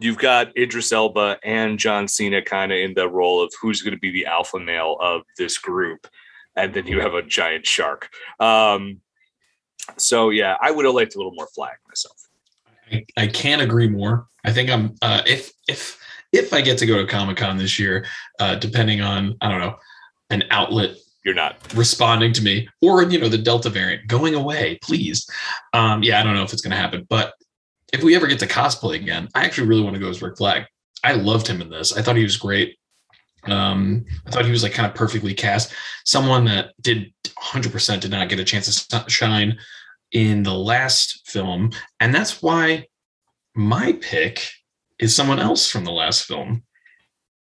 [0.00, 3.94] you've got idris elba and john cena kind of in the role of who's going
[3.94, 6.06] to be the alpha male of this group
[6.56, 9.00] and then you have a giant shark um
[9.98, 12.16] so yeah, I would have liked a little more flag myself.
[12.90, 14.26] I, I can't agree more.
[14.44, 15.98] I think I'm uh, if if
[16.32, 18.06] if I get to go to Comic Con this year,
[18.40, 19.76] uh, depending on I don't know
[20.30, 21.56] an outlet You're not.
[21.74, 25.28] responding to me or you know the Delta variant going away, please.
[25.72, 27.34] Um, yeah, I don't know if it's going to happen, but
[27.94, 30.36] if we ever get to cosplay again, I actually really want to go as Rick
[30.36, 30.64] Flag.
[31.04, 31.96] I loved him in this.
[31.96, 32.76] I thought he was great.
[33.44, 35.72] Um, I thought he was like kind of perfectly cast.
[36.04, 39.58] Someone that did 100% did not get a chance to shine
[40.10, 42.86] in the last film, and that's why
[43.54, 44.48] my pick
[44.98, 46.64] is someone else from the last film,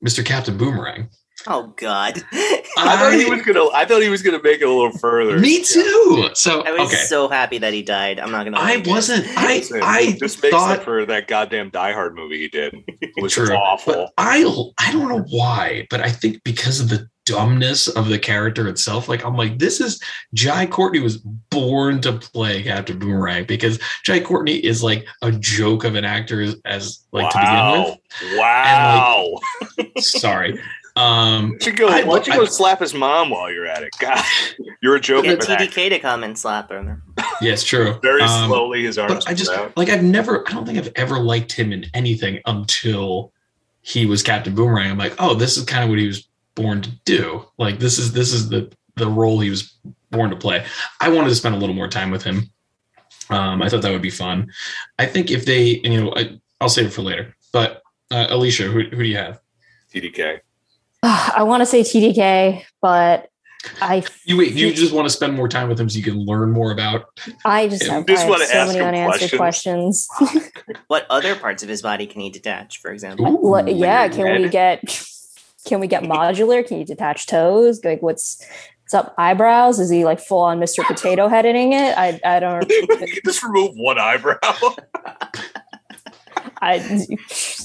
[0.05, 0.25] Mr.
[0.25, 1.09] Captain Boomerang.
[1.47, 2.23] Oh God.
[2.31, 3.67] I thought he was gonna.
[3.73, 5.39] I thought he was gonna make it a little further.
[5.39, 6.29] Me too.
[6.33, 8.19] So I was okay, so happy that he died.
[8.19, 8.57] I'm not gonna.
[8.59, 9.25] I wasn't.
[9.37, 12.75] I Listen, I just makes thought up for that goddamn Die Hard movie he did.
[13.01, 13.93] It was awful.
[13.93, 14.39] But I
[14.79, 19.07] I don't know why, but I think because of the dumbness of the character itself,
[19.07, 20.01] like I'm like, this is
[20.33, 25.83] Jai Courtney was born to play Captain Boomerang because Jai Courtney is like a joke
[25.83, 28.39] of an actor as, as like to begin with.
[28.39, 29.27] wow!
[29.77, 29.79] with.
[29.85, 29.91] Wow!
[30.01, 30.59] Sorry.
[30.99, 31.87] Um Why don't you go?
[31.87, 33.89] I- why don't you go I- slap his mom while you're at it?
[33.99, 34.21] God,
[34.81, 35.23] you're a joke.
[35.23, 35.57] Get of an.
[35.57, 37.01] TDK to come and slap him.
[37.41, 37.99] yeah, it's true.
[38.01, 39.13] Very Um, slowly, his arms.
[39.25, 39.75] but I just out.
[39.77, 43.31] like I've never I don't think I've ever liked him in anything until
[43.81, 44.91] he was Captain Boomerang.
[44.91, 47.45] I'm like, oh, this is kind of what he was born to do.
[47.57, 49.73] Like this is this is the the role he was
[50.11, 50.65] born to play.
[50.99, 52.49] I wanted to spend a little more time with him.
[53.29, 54.51] Um, I thought that would be fun.
[54.97, 57.35] I think if they, you know, I, I'll save it for later.
[57.53, 59.39] But uh, Alicia, who, who do you have?
[59.93, 60.39] TDK.
[61.03, 63.29] I want to say TDK, but
[63.81, 64.53] I You wait.
[64.53, 67.05] You just want to spend more time with him so you can learn more about.
[67.45, 70.07] I just You have, just I have wanna so ask many him unanswered questions.
[70.87, 72.79] What other parts of his body can he detach?
[72.79, 73.27] For example.
[73.27, 74.81] Ooh, What- yeah, your can we get
[75.65, 76.65] can we get modular?
[76.65, 77.83] Can you detach toes?
[77.83, 78.43] Like what's
[78.83, 79.79] what's up eyebrows?
[79.79, 80.83] Is he like full on Mr.
[80.85, 81.97] Potato Heading it?
[81.97, 84.39] I I don't you just remove one eyebrow.
[86.61, 87.07] I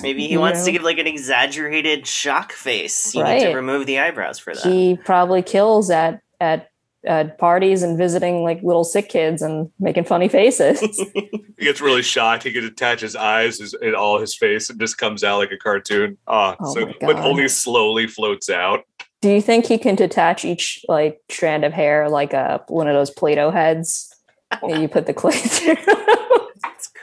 [0.03, 3.15] Maybe he you wants to give like an exaggerated shock face.
[3.15, 4.65] You need to remove the eyebrows for that.
[4.65, 6.71] he probably kills at at
[7.05, 10.81] at parties and visiting like little sick kids and making funny faces.
[11.15, 12.45] he gets really shocked.
[12.45, 15.53] He can attach his eyes his, in all his face and just comes out like
[15.53, 16.17] a cartoon.
[16.27, 18.85] Oh, Oh so but only slowly floats out.
[19.21, 22.95] Do you think he can detach each like strand of hair like a one of
[22.95, 24.11] those Play-Doh heads?
[24.63, 25.77] that you put the clay through.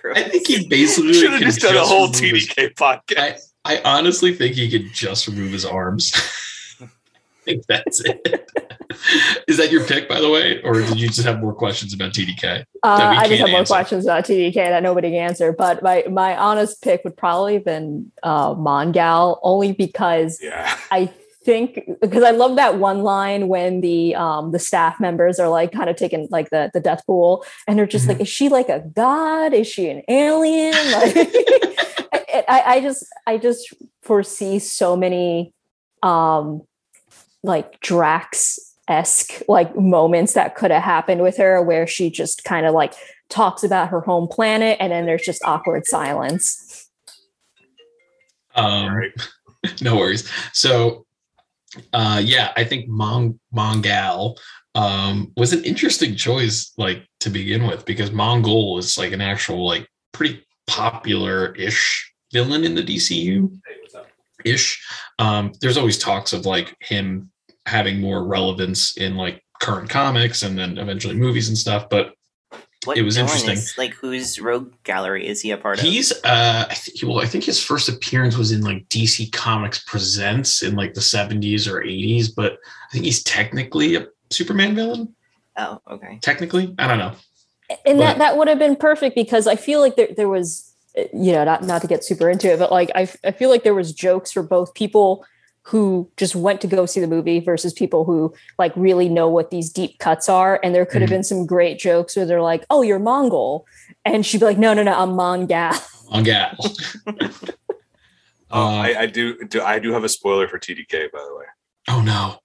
[0.04, 0.18] That's gross.
[0.18, 3.40] I think he basically Should have just done a whole remove his- TDK podcast.
[3.64, 6.12] I honestly think he could just remove his arms.
[6.82, 6.88] I
[7.44, 8.50] think that's it.
[9.48, 12.12] Is that your pick, by the way, or did you just have more questions about
[12.12, 12.66] TDK?
[12.84, 12.88] Uh,
[13.18, 13.74] I just have more answer.
[13.74, 15.54] questions about TDK that nobody can answer.
[15.54, 20.78] But my my honest pick would probably have been uh, Mongal, only because yeah.
[20.92, 21.12] I
[21.44, 25.72] think because I love that one line when the um the staff members are like
[25.72, 28.10] kind of taking like the the death pool and they're just Mhm.
[28.10, 29.54] like, is she like a god?
[29.54, 30.74] Is she an alien?
[32.14, 35.54] Like I, I, I just I just foresee so many
[36.04, 36.62] um
[37.44, 42.66] like Drax esque like moments that could have happened with her where she just kind
[42.66, 42.94] of like
[43.30, 46.90] talks about her home planet and then there's just awkward silence.
[48.56, 49.02] Um,
[49.82, 50.30] no worries.
[50.52, 51.06] So,
[51.94, 54.38] uh, yeah, I think Mon- Mongal
[54.76, 59.66] um, was an interesting choice, like to begin with, because Mongul is like an actual,
[59.66, 63.54] like, pretty popular-ish villain in the DCU.
[64.44, 64.84] Ish.
[65.20, 67.32] Um, there's always talks of like him
[67.68, 72.14] having more relevance in like current comics and then eventually movies and stuff, but
[72.86, 73.52] What it was interesting.
[73.54, 75.84] Is, like whose rogue gallery is he a part of?
[75.84, 79.84] He's uh I think well, I think his first appearance was in like DC Comics
[79.84, 85.14] Presents in like the 70s or 80s, but I think he's technically a Superman villain.
[85.58, 86.18] oh, okay.
[86.22, 86.74] Technically.
[86.80, 87.14] I don't know.
[87.86, 90.68] and But- that that would have been perfect because I feel like there there was
[91.14, 93.64] you know, not not to get super into it, but like I, I feel like
[93.64, 95.26] there was jokes for both people
[95.64, 99.52] who just went to go see the movie versus people who like really know what
[99.52, 100.60] these deep cuts are.
[100.64, 101.14] And there could have Mhm.
[101.14, 103.64] been some great jokes where they're like, "Oh, you're Mongul,"
[104.04, 105.80] and she'd be like, "No, no, no, I'm Mongal."
[106.12, 106.98] On gas.
[108.54, 109.62] Oh, Uh, I, I do, do.
[109.62, 111.46] I do have a spoiler for TDK, by the way.
[111.90, 112.36] oh no.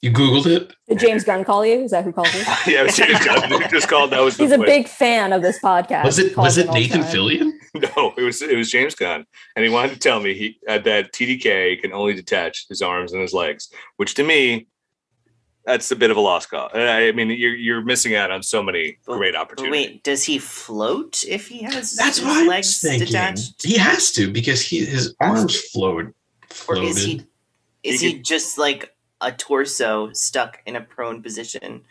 [0.00, 0.72] You Googled it?
[0.88, 1.82] Did James Gunn call you?
[1.82, 2.40] Is that who called you?
[2.66, 3.68] yeah, James Gunn.
[3.70, 4.10] just called.
[4.12, 6.04] That was the He's a big fan of this podcast.
[6.04, 7.02] Was it was it Nathan.
[7.02, 7.52] Fillion?
[7.96, 10.78] No, it was it was James Gunn, and he wanted to tell me he uh,
[10.78, 14.66] that TDK can only detach his arms and his legs, which to me,
[15.64, 16.70] that's a bit of a lost cause.
[16.74, 19.72] I I mean, you're you're missing out on so many But- great But opportunities.
[19.88, 23.06] wait, does he float if he has That's his what I was legs thinking.
[23.06, 23.62] detached?
[23.64, 26.12] He has to because he his arms float
[26.66, 27.22] Or is he
[27.84, 31.82] is He he just like a torso stuck in a prone position?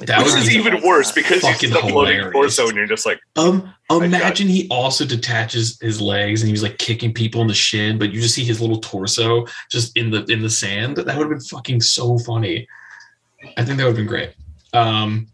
[0.00, 3.74] That Which is even worse because he's the floating torso, and you're just like, Um,
[3.90, 7.98] imagine he also detaches his legs and he was like kicking people in the shin,
[7.98, 10.98] but you just see his little torso just in the in the sand.
[10.98, 12.68] That would have been fucking so funny.
[13.56, 14.34] I think that would have been great.
[14.72, 15.28] Um,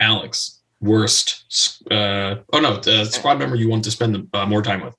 [0.00, 1.44] Alex, worst.
[1.90, 4.96] Uh, oh no, uh, squad member you want to spend uh, more time with.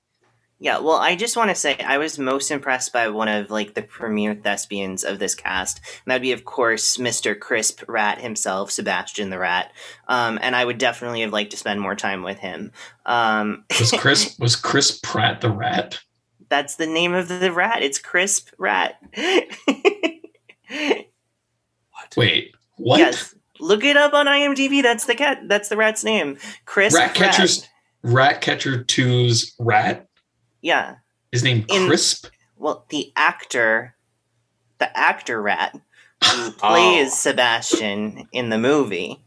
[0.62, 3.74] Yeah, well, I just want to say I was most impressed by one of like
[3.74, 7.38] the premier thespians of this cast, and that'd be, of course, Mr.
[7.38, 9.71] Crisp Rat himself, Sebastian the Rat.
[10.08, 12.71] Um, and I would definitely have liked to spend more time with him.
[13.08, 16.00] Um, Was Chris was Chris Pratt the rat?
[16.52, 17.82] that's the name of the rat.
[17.82, 19.02] It's Crisp Rat.
[20.69, 21.08] what?
[22.15, 23.00] Wait, what?
[23.00, 24.84] Yes, look it up on IMDb.
[24.84, 25.47] That's the cat.
[25.47, 26.38] That's the rat's name.
[26.65, 27.67] Crisp Rat catchers.
[28.04, 30.08] Rat Catcher 2's rat.
[30.62, 30.95] Yeah.
[31.32, 32.28] His name In- Crisp.
[32.58, 33.95] Well, the actor,
[34.78, 35.76] the actor rat
[36.24, 37.15] who plays Oh.
[37.15, 39.19] Sebastian in the movie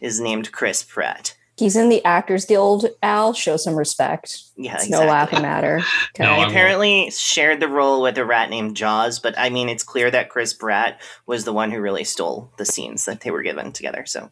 [0.00, 1.36] is named Chris Pratt.
[1.56, 2.86] He's in the Actors Guild.
[3.02, 4.42] Al, show some respect.
[4.56, 5.06] Yeah, It's exactly.
[5.06, 5.76] no laughing matter.
[6.14, 6.24] Okay.
[6.24, 6.50] No, He won't.
[6.50, 10.30] apparently shared the role with a rat named Jaws, but I mean, it's clear that
[10.30, 14.04] Chris Pratt was the one who really stole the scenes that they were given together.
[14.04, 14.30] So,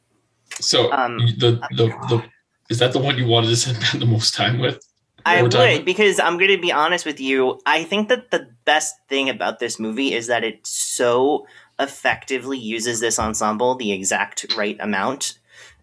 [0.61, 2.25] So Um, the, the the
[2.71, 4.85] is that the one you wanted to spend the most time with?
[5.25, 5.85] I would with?
[5.85, 7.61] because I'm going to be honest with you.
[7.67, 11.47] I think that the best thing about this movie is that it so
[11.79, 15.39] effectively uses this ensemble the exact right amount.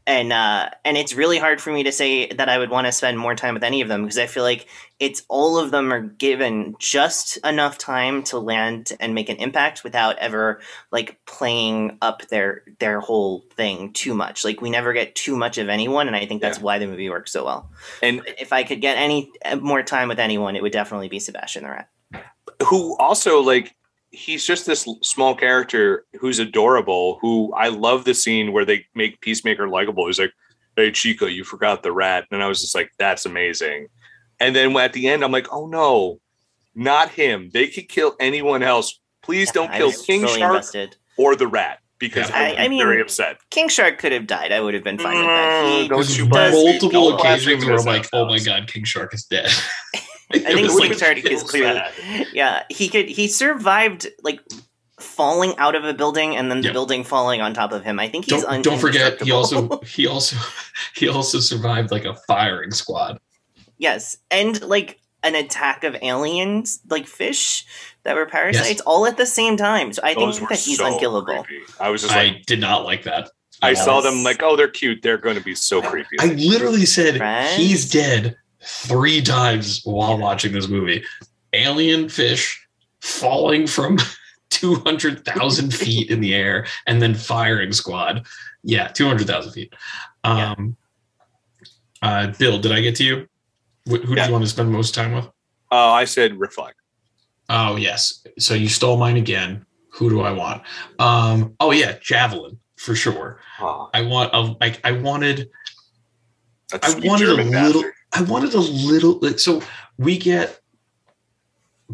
[0.09, 2.91] And uh, and it's really hard for me to say that I would want to
[2.91, 4.65] spend more time with any of them because I feel like
[4.99, 9.83] it's all of them are given just enough time to land and make an impact
[9.83, 14.43] without ever like playing up their their whole thing too much.
[14.43, 16.63] Like we never get too much of anyone, and I think that's Yeah.
[16.63, 17.69] why the movie works so well
[18.01, 21.19] and if I could get any uh, more time with anyone, it would definitely be
[21.19, 21.89] Sebastian the Rat.
[22.65, 23.75] who also like
[24.11, 29.21] he's just this small character who's adorable who i love the scene where they make
[29.21, 30.31] peacemaker likable he's like
[30.75, 33.87] hey chico you forgot the rat and i was just like that's amazing
[34.39, 36.19] and then at the end i'm like oh no
[36.73, 40.95] not him they could kill anyone else please don't kill king fully shark invested.
[41.17, 42.37] or the rat because Yeah.
[42.37, 44.51] I, I- I am mean- very upset King Shark could have died.
[44.53, 45.63] I would have been fine with that.
[45.65, 49.13] Mm, He, don't There's you multiple occasions where I'm like, oh my god, King Shark
[49.13, 49.49] is dead.
[50.31, 51.73] I think It was King like, Shark is clearly.
[51.79, 52.27] bad.
[52.33, 53.09] Yeah, he could.
[53.09, 54.39] He survived like
[54.99, 56.73] falling out of a building and then the Yep.
[56.73, 57.99] building falling on top of him.
[57.99, 60.35] I think he's Don't, un- don't forget, he also he also
[60.95, 63.19] he also survived like a firing squad.
[63.77, 67.65] yes, and like an attack of aliens, like fish
[68.03, 69.91] that were parasites, all at the same time.
[69.93, 71.43] So I Those think that he's so unkillable.
[71.43, 71.63] creepy.
[71.79, 73.29] i was just like I did not like that.
[73.61, 73.83] i at all.
[73.85, 77.17] saw them like oh they're cute they're going to be so creepy I literally said
[77.17, 77.55] Friends?
[77.55, 81.03] he's dead three times while watching this movie.
[81.53, 82.65] Alien fish
[83.01, 83.97] falling from
[84.49, 88.25] 200,000 feet in the air and then firing squad.
[88.63, 89.73] Yeah, 200,000 feet.
[90.23, 90.75] Um,
[92.01, 93.27] uh, Bill, did I get to you?
[93.87, 94.23] Wh- who Yeah.
[94.23, 95.27] do you want to spend most time with?
[95.71, 96.75] oh i said reflect
[97.51, 98.23] Oh, yes.
[98.37, 99.65] So you stole mine again.
[99.93, 100.61] Who do I want?
[100.99, 103.39] Um, oh, yeah, Javelin for sure.
[103.59, 105.49] oh, I want, a, like, I wanted,
[106.71, 107.51] that I wanted a little.
[107.81, 107.93] bastard.
[108.13, 109.19] I wanted a little.
[109.19, 109.61] Like, so
[109.97, 110.59] we get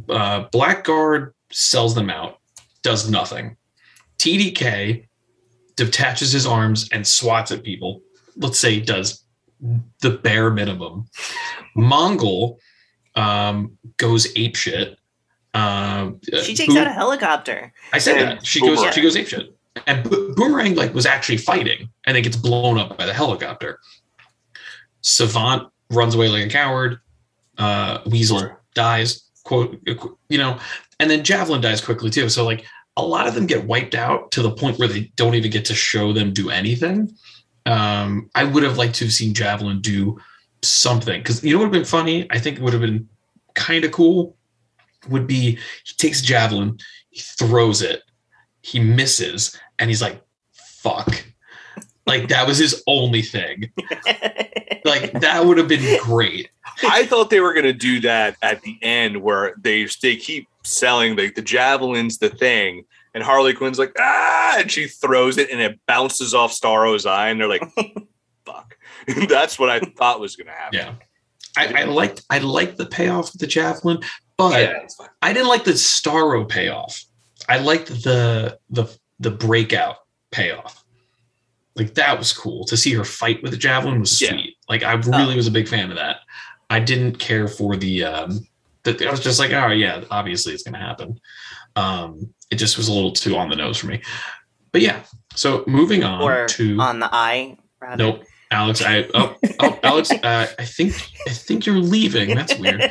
[0.10, 2.40] uh, Blackguard sells them out,
[2.84, 3.58] does nothing.
[4.18, 5.08] TDK
[5.76, 8.02] detaches his arms and swats at people.
[8.38, 9.24] Let's say does
[10.02, 11.08] the bare minimum.
[11.78, 12.58] Mongal
[13.16, 14.98] um, goes ape shit.
[15.54, 17.74] Um, She takes out a helicopter.
[17.94, 18.94] I said And that she goes.
[18.94, 19.56] She goes ape shit.
[19.88, 23.80] And Bo- Boomerang like was actually fighting, and then gets blown up by the helicopter.
[25.02, 27.00] Savant runs away like a coward.
[27.58, 28.62] Uh, Weasel Sure.
[28.74, 29.24] dies.
[29.44, 29.80] Quote,
[30.30, 30.60] you know,
[31.00, 32.30] and then Javelin dies quickly too.
[32.30, 32.66] So like
[32.98, 35.66] a lot of them get wiped out to the point where they don't even get
[35.66, 37.16] to show them do anything.
[37.68, 40.20] Um, I would have liked to have seen Javelin do
[40.64, 42.28] something because you know what would have been funny.
[42.32, 43.08] I think it would have been
[43.54, 44.36] kind of cool.
[45.10, 46.80] Would be he takes javelin,
[47.12, 48.02] he throws it,
[48.62, 50.24] he misses, and he's like,
[50.54, 51.25] "Fuck."
[52.06, 53.72] Like that was his only thing.
[54.86, 56.50] Like that would have been great.
[56.84, 60.48] I thought they were going to do that at the end where they they keep
[60.64, 62.86] selling the, the javelins, the thing,
[63.16, 67.30] and Harley Quinn's like, ah, and she throws it and it bounces off Starro's eye,
[67.30, 67.64] and they're like,
[68.46, 68.78] fuck.
[69.28, 70.78] That's what I thought was going to happen.
[70.80, 70.94] Yeah.
[71.58, 74.04] I, I liked I liked the payoff of the javelin,
[74.38, 74.88] but Yeah.
[75.24, 77.04] I didn't like the Starro payoff.
[77.50, 78.86] I liked the the
[79.20, 79.96] the breakout
[80.32, 80.85] payoff.
[81.76, 84.30] Like that was cool to see her fight with the javelin was Yeah.
[84.32, 84.58] sweet.
[84.70, 86.18] Like I really was a big fan of that.
[86.70, 88.48] I didn't care for the um
[88.84, 91.20] that I was just like, oh yeah, obviously it's gonna happen.
[91.76, 94.02] Um it just was a little too on the nose for me.
[94.72, 95.02] But yeah,
[95.36, 97.58] so moving on or to on the eye.
[97.82, 97.98] Rather.
[98.04, 98.24] nope.
[98.52, 100.94] Alex, I oh, oh Alex, uh, I think
[101.28, 102.36] I think you're leaving.
[102.36, 102.90] That's weird.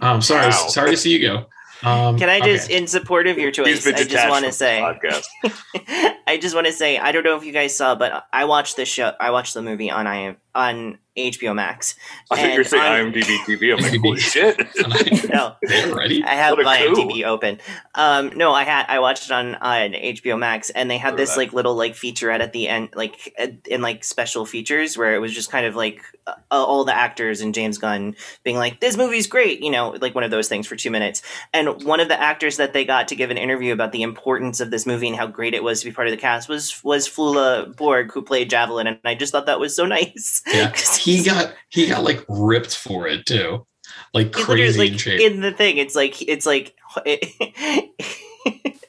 [0.00, 0.68] Um, sorry, Wow.
[0.68, 1.46] sorry to see you go.
[1.82, 2.78] Um, Can I just, okay.
[2.78, 4.80] in support of your choice, I just want to say.
[6.26, 8.76] I just want to say, I don't know if you guys saw, but I watched
[8.76, 9.12] the show.
[9.18, 11.94] I watched the movie on I on HBO Max.
[12.30, 13.76] I think you're saying IMDb TV.
[13.76, 14.58] I'm like, holy shit.
[14.58, 16.22] And I- No, They're ready.
[16.24, 16.94] I have my coup.
[16.94, 17.58] IMDb open.
[17.94, 21.30] Um, no, I had I watched it on on HBO Max, and they had this
[21.30, 21.36] that.
[21.36, 25.18] like little like featurette at the end, like uh, in like special features, where it
[25.18, 28.96] was just kind of like uh, all the actors and James Gunn being like, "This
[28.96, 31.20] movie's great," you know, like one of those things for two minutes.
[31.52, 34.60] And one of the actors that they got to give an interview about the importance
[34.60, 36.82] of this movie and how great it was to be part of the cast was
[36.82, 40.42] was Flula Borg, who played Javelin, and I just thought that was so nice.
[40.46, 43.66] Yeah, 'Cause he got he got like ripped for it too,
[44.14, 45.20] like He crazy in like shape.
[45.20, 46.74] in the thing it's like it's like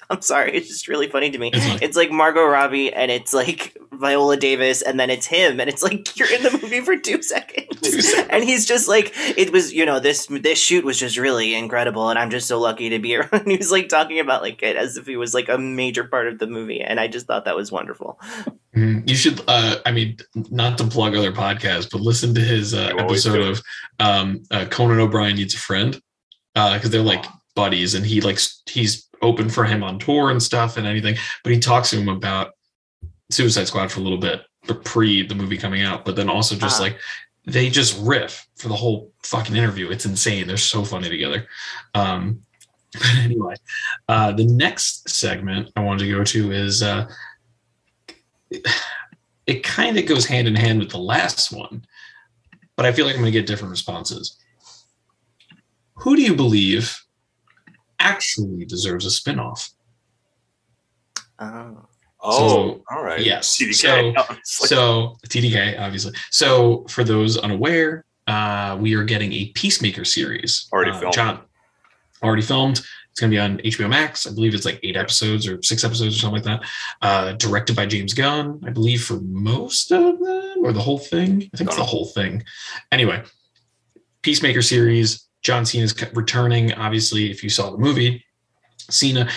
[0.09, 3.09] i'm sorry it's just really funny to me It's like- it's like margot robbie and
[3.11, 6.81] it's like viola davis and then it's him and it's like you're in the movie
[6.81, 8.27] for two seconds Two seconds.
[8.31, 12.09] and he's just like it was you know this this shoot was just really incredible
[12.09, 14.75] and i'm just so lucky to be around he was like talking about like it
[14.75, 17.45] as if he was like a major part of the movie and i just thought
[17.45, 18.19] that was wonderful.
[18.75, 19.39] You should.
[19.47, 20.17] Uh, I mean,
[20.49, 23.61] not to plug other podcasts, but listen to his uh, episode of
[23.99, 25.99] um, uh, Conan O'Brien needs a friend
[26.55, 30.41] because they're like buddies, and he like s- he's open for him on tour and
[30.41, 31.15] stuff and anything.
[31.43, 32.53] But he talks to him about
[33.29, 36.03] Suicide Squad for a little bit, but pre the movie coming out.
[36.03, 36.89] But then also just Uh-huh.
[36.89, 36.99] like
[37.45, 39.91] they just riff for the whole fucking interview.
[39.91, 40.47] It's insane.
[40.47, 41.45] They're so funny together.
[41.93, 42.39] Um,
[42.93, 43.55] but anyway,
[44.09, 46.81] uh, the next segment I wanted to go to is
[49.47, 51.85] it kind of goes hand in hand with the last one,
[52.75, 54.37] but I feel like I'm going to get different responses.
[55.95, 56.97] Who do you believe
[57.99, 59.69] actually deserves a spinoff?
[61.39, 61.87] oh
[62.25, 63.19] Oh, So, all right.
[63.19, 63.57] yes.
[63.57, 63.73] TDK.
[63.73, 66.13] So- I was like, So TDK, obviously.
[66.31, 70.69] So for those unaware, uh, we are getting a Peacemaker series.
[70.71, 71.13] Already Uh, filmed.
[71.13, 71.41] John,
[72.23, 72.81] already filmed.
[73.13, 74.25] It's going to be on HBO Max.
[74.25, 76.67] I believe it's like eight episodes or six episodes or something like that.
[76.99, 81.47] Uh, directed by James Gunn, I believe, for most of them or the whole thing.
[81.53, 82.43] I think it's the whole thing.
[82.91, 83.21] Anyway,
[84.23, 85.27] Peacemaker series.
[85.43, 86.73] John Cena is returning.
[86.73, 88.25] Obviously, if you saw the movie,
[88.89, 89.29] Cena.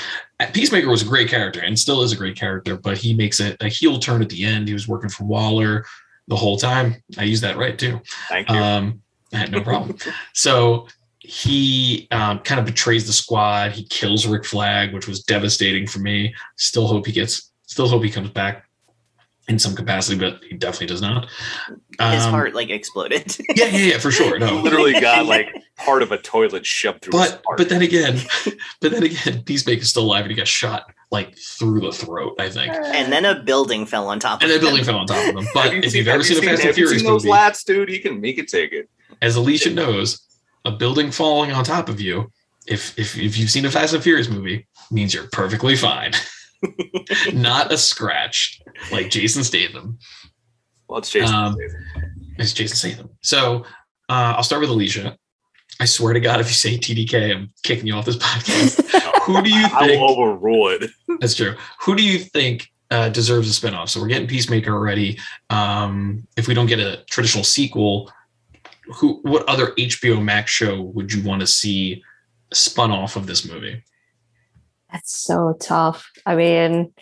[0.55, 3.59] Peacemaker was a great character and still is a great character, but he makes a,
[3.61, 4.69] a heel turn at the end.
[4.69, 5.85] He was working for Waller
[6.29, 6.97] the whole time.
[7.19, 8.01] I use that right too.
[8.31, 8.57] Thank you.
[8.57, 9.03] Um,
[9.35, 9.99] I had no problem.
[10.33, 10.89] so
[11.27, 13.73] he um, kind of betrays the squad.
[13.73, 16.35] He kills Rick Flag, which was devastating for me.
[16.57, 17.51] Still hope he gets.
[17.67, 18.65] Still hope he comes back
[19.49, 21.29] in some capacity, but he definitely does not.
[21.69, 24.39] his Um, heart like exploded Yeah, yeah, yeah, for sure.
[24.41, 27.59] No, Literally got like part of a toilet shoved through his but heart.
[27.59, 28.19] but then again,
[28.81, 32.35] but then again, Peacemaker's still alive and he got shot like through the throat.
[32.41, 34.85] I think, and then a building fell on top and of the building him.
[34.87, 35.47] fell on top of him.
[35.55, 36.85] But Have you if seen- you've ever have seen you a Fast and have you
[36.87, 38.89] Furious seen those movie, lats, dude, he can he can take it.
[39.23, 40.26] as Alicia knows,
[40.67, 42.31] a building falling on top of you,
[42.67, 46.13] if if if you've seen a Fast and Furious movie, means you're perfectly fine.
[47.33, 48.61] Not a scratch
[48.91, 49.99] like Jason Statham.
[50.89, 51.35] Well, it's Jason.
[51.35, 52.35] Um, Statham.
[52.39, 53.11] It's Jason Statham.
[53.23, 53.65] So
[54.09, 55.17] uh, I'll start with Alicia.
[55.79, 58.83] I swear to God, if you say TDK, I'm kicking you off this podcast.
[59.25, 59.75] Who do you think?
[59.75, 60.91] I will overrule it.
[61.21, 61.55] That's true.
[61.83, 63.91] Who do you think uh, deserves a spinoff?
[63.91, 65.19] So we're getting Peacemaker already.
[65.51, 68.11] Um, if we don't get a traditional sequel,
[68.95, 69.21] who?
[69.23, 72.03] What other HBO Max show would you want to see
[72.53, 73.83] spun off of this movie?
[74.93, 76.11] That's so tough.
[76.25, 76.93] I mean,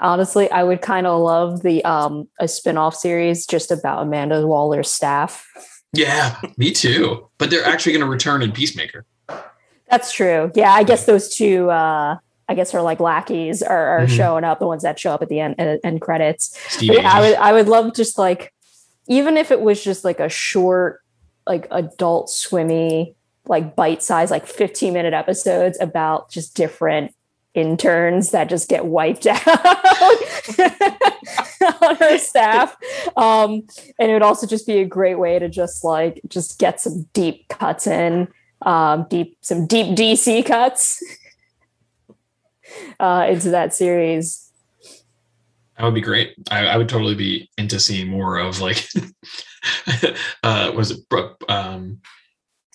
[0.00, 4.90] honestly, I would kind of love the um a spin-off series just about Amanda Waller's
[4.90, 5.46] staff.
[5.92, 7.28] Yeah, me too.
[7.38, 9.04] But they're actually going to return in Peacemaker.
[9.90, 10.52] That's true.
[10.54, 12.16] Yeah, I guess those two uh
[12.48, 14.16] I guess are like lackeys are, are Mhm.
[14.16, 16.56] showing up, the ones that show up at the end end, end credits.
[16.82, 18.52] Yeah, I would I would love just like
[19.08, 21.00] even if it was just like a short
[21.46, 23.14] like adult swimmy,
[23.46, 27.14] like bite size, like 15 minute episodes about just different
[27.54, 29.48] interns that just get wiped out
[31.82, 32.76] on her staff.
[33.16, 33.66] Um,
[33.98, 37.08] and it would also just be a great way to just like just get some
[37.12, 38.28] deep cuts in,
[38.62, 41.02] um, deep some deep DC cuts
[43.00, 44.49] uh, into that series.
[45.80, 46.34] That would be great.
[46.50, 48.86] I, I would totally be into seeing more of like,
[50.42, 51.00] uh, was it,
[51.48, 52.02] um,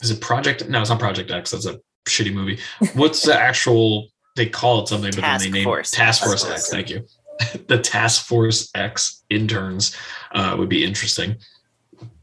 [0.01, 0.67] is it Project?
[0.67, 1.51] No, it's not Project X.
[1.51, 1.79] That's a
[2.09, 2.57] shitty movie.
[2.95, 4.07] What's the actual?
[4.35, 6.27] They call it something, but Task then they name Force Task X.
[6.27, 6.71] Force X.
[6.71, 7.05] Thank you.
[7.67, 9.95] the Task Force X interns
[10.33, 11.35] uh, would be interesting.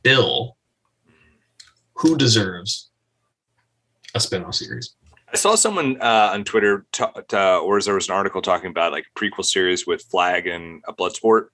[0.03, 0.57] Bill,
[1.95, 2.91] who deserves
[4.17, 4.97] a spinoff series?
[5.33, 8.93] I saw someone uh, on Twitter, t- t- or there was an article talking about
[8.93, 11.47] like a prequel series with Flag and a Bloodsport.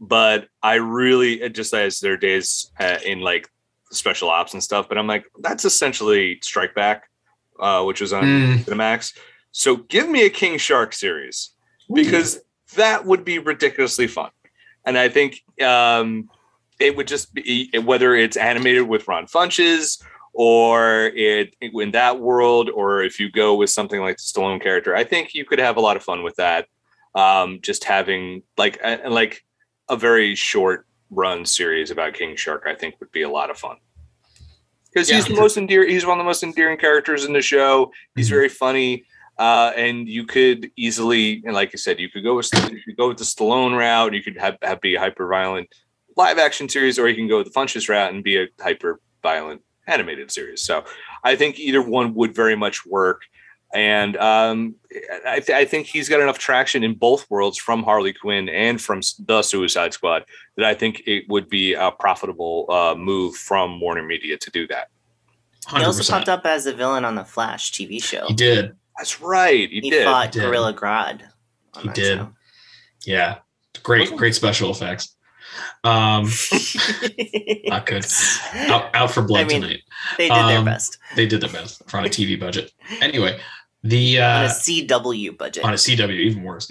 [0.00, 3.48] But I really, it just as their days uh, in like
[3.92, 4.88] special ops and stuff.
[4.88, 7.04] But I'm like, that's essentially Strike Back,
[7.60, 8.64] uh, which was on Mm.
[8.64, 9.14] the Max.
[9.52, 11.50] So give me a King Shark series
[11.94, 12.40] because
[12.74, 14.30] that would be ridiculously fun.
[14.84, 16.28] And I think um,
[16.80, 20.02] it would just be whether it's animated with Ron Funches
[20.34, 24.94] or it in that world, or if you go with something like the Stallone character,
[24.94, 26.66] I think you could have a lot of fun with that.
[27.14, 29.44] Um, just having like a, like
[29.88, 33.56] a very short run series about King Shark, I think would be a lot of
[33.56, 33.76] fun.
[34.92, 37.92] Because he's the most endearing, he's one of the most endearing characters in the show.
[38.16, 38.30] He's Mhm.
[38.30, 39.04] very funny,
[39.38, 42.96] uh, and you could easily, and like I said, you could go with you could
[42.96, 44.14] go with the Stallone route.
[44.14, 45.68] You could have, have be a hyper violent
[46.16, 49.00] live action series, or you can go with the Funches route and be a hyper
[49.22, 50.62] violent animated series.
[50.62, 50.84] So
[51.22, 53.22] I think either one would very much work.
[53.74, 54.76] And um,
[55.26, 58.80] I, th- I think he's got enough traction in both worlds from Harley Quinn and
[58.80, 60.24] from the Suicide Squad
[60.56, 64.68] that I think it would be a profitable uh, move from Warner Media to do
[64.68, 64.90] that.
[65.76, 68.26] He also popped up as a villain on the Flash TV show.
[68.28, 68.76] He did.
[68.96, 69.68] That's right.
[69.68, 70.04] He, He did.
[70.04, 70.46] fought He did.
[70.46, 71.22] Gorilla Grodd.
[71.74, 72.18] on He that did.
[72.18, 72.32] show.
[73.06, 73.38] Yeah.
[73.82, 75.13] Great, great special effects.
[75.84, 76.24] Um,
[77.66, 78.06] not good.
[78.54, 79.80] Out, out for blood I mean, tonight.
[80.18, 82.72] they did their Um, best They did their best for on a TV budget.
[83.00, 83.38] Anyway,
[83.82, 85.64] the on a uh, CW budget.
[85.64, 86.70] on a CW, even worse.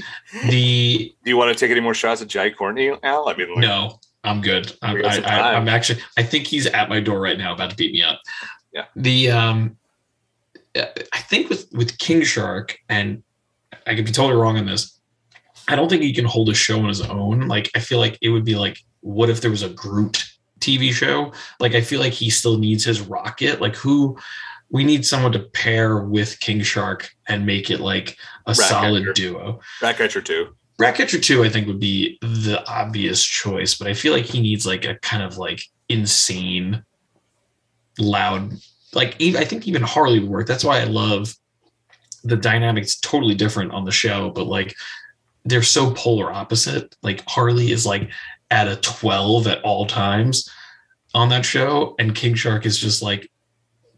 [0.50, 3.30] The Do you want to take any more shots at Jai Courtney, Al?
[3.30, 4.74] I mean, like, no, I'm good.
[4.82, 5.56] I'm, We I, I.
[5.56, 6.02] I'm actually.
[6.18, 8.20] I think he's at my door right now, about to beat me up.
[8.74, 8.86] Yeah.
[8.96, 9.78] The um,
[10.76, 13.22] I think with with King Shark, and
[13.86, 14.93] I could be totally wrong on this.
[15.68, 17.48] I don't think he can hold a show on his own.
[17.48, 20.26] Like I feel like it would be like, what if there was a Groot
[20.60, 21.34] TV show?
[21.60, 23.62] Like I feel like he still needs his rocket.
[23.62, 24.18] Like who?
[24.70, 28.70] We need someone to pair with King Shark and make it like a Ratcatcher.
[28.70, 29.60] solid duo.
[29.84, 30.48] Ratcatcher 2.
[30.80, 34.66] Ratcatcher 2, I think, would be the obvious choice, but I feel like he needs
[34.66, 36.84] like a kind of like insane,
[38.00, 38.54] loud,
[38.94, 40.48] like I think even Harley would work.
[40.48, 41.36] That's why I love
[42.24, 44.74] the dynamics totally different on the show, but like
[45.46, 46.96] they're so polar opposite.
[47.02, 48.10] Like Harley is like
[48.52, 50.50] at a 12 at all times
[51.14, 53.30] on that show, and King Shark is just like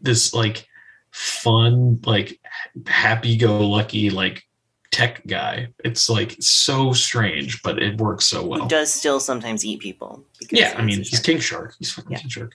[0.00, 0.66] this like
[1.12, 2.38] fun, like
[2.86, 4.42] happy go lucky, like
[4.90, 5.68] tech guy.
[5.84, 8.66] It's like so strange, but it works so Who well.
[8.66, 10.24] does still sometimes eat people.
[10.38, 11.20] because Yeah, I mean, he's.
[11.20, 11.74] King Shark.
[11.78, 12.18] He's fucking Yeah.
[12.18, 12.52] King Shark.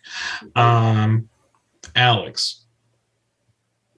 [0.56, 1.30] Um,
[1.96, 2.58] Alex.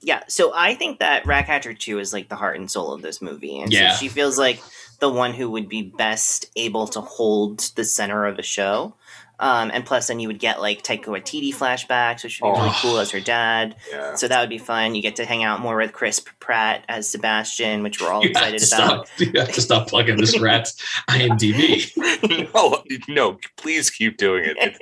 [0.01, 3.21] Yeah, so I think that Ratcatcher 2 is like the heart and soul of this
[3.21, 3.59] movie.
[3.61, 3.93] And Yeah.
[3.93, 4.61] so she feels like
[5.03, 8.93] the one who would be best able to hold the center of the show.
[9.39, 12.69] Um, and plus, then you would get like Taika Waititi flashbacks, which would be really
[12.69, 12.79] Oh.
[12.81, 13.75] cool as her dad.
[13.91, 14.15] Yeah.
[14.15, 14.95] So that would be fun.
[14.95, 18.31] You get to hang out more with Chris Pratt as Sebastian, which we're all You
[18.35, 19.07] have, excited to about.
[19.07, 20.75] stop, you have to stop plugging this rat's
[21.09, 21.91] IMDb.
[22.53, 24.77] no, no, please keep doing it.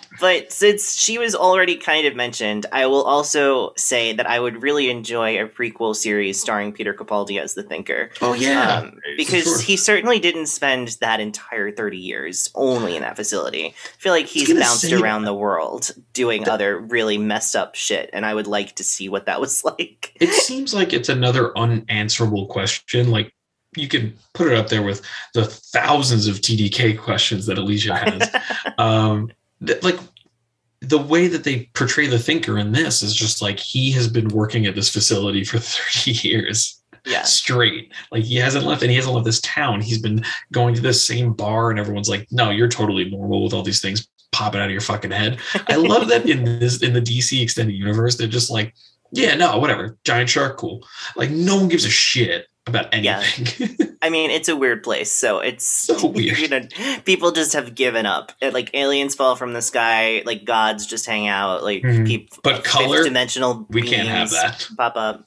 [0.18, 4.62] But since she was already kind of mentioned, I will also say that I would
[4.62, 8.10] really enjoy a prequel series starring Peter Capaldi as the Thinker.
[8.22, 9.60] Oh yeah, Um, because Sure.
[9.60, 13.74] he certainly didn't spend that entire 30 years only in that facility.
[13.86, 18.26] I feel like he's bounced around the world doing other really messed up shit, and
[18.26, 20.12] I would like to see what that was like.
[20.20, 23.10] it seems like it's another unanswerable question.
[23.10, 23.32] Like
[23.76, 25.02] you can put it up there with
[25.34, 28.34] the thousands of TDK questions that Alicia has.
[28.78, 29.30] um,
[29.64, 29.98] th- like
[30.80, 34.28] the way that they portray the thinker in this is just like he has been
[34.28, 36.75] working at this facility for 30 years
[37.06, 37.22] yeah.
[37.22, 37.92] straight.
[38.12, 39.80] Like he hasn't left and he hasn't left this town.
[39.80, 43.52] He's been going to this same bar and everyone's like, no, you're totally normal with
[43.54, 45.38] all these things popping out of your fucking head.
[45.68, 48.74] I love that in this in the DC extended universe, they're just like,
[49.12, 49.96] yeah, no, whatever.
[50.04, 50.86] Giant shark, cool.
[51.14, 53.22] Like no one gives a shit about Yeah.
[53.36, 53.76] anything.
[54.02, 56.38] I mean, it's a weird place, so it's So weird.
[56.38, 56.60] You know,
[57.04, 58.32] people just have given up.
[58.42, 62.06] It, like aliens fall from the sky, like gods just hang out, like Mhm.
[62.06, 63.66] peop- But color, dimensional.
[63.70, 64.68] we can't have that.
[64.76, 65.26] pop up.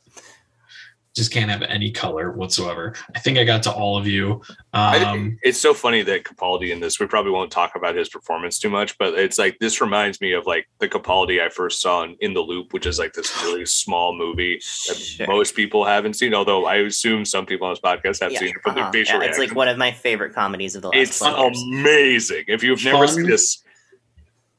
[1.16, 2.93] Just can't have any color whatsoever.
[3.16, 4.41] I think I got to all of you.
[4.74, 6.99] I- Um, it's so funny that Capaldi in this.
[6.99, 10.34] We probably won't talk about his performance too much, but it's like this reminds me
[10.34, 13.36] of like the Capaldi I first saw in, in the Loop, which is like this
[13.43, 15.28] really small movie that Sure.
[15.28, 16.34] most people haven't seen.
[16.36, 18.91] Although I assume some people on this podcast have Yeah, seen it from their uh-huh.
[18.91, 21.64] facial Yeah, it's like one of my favorite comedies of the last It's 20 years.
[21.82, 22.43] amazing.
[22.47, 23.16] If you've never Fun.
[23.16, 23.64] seen this,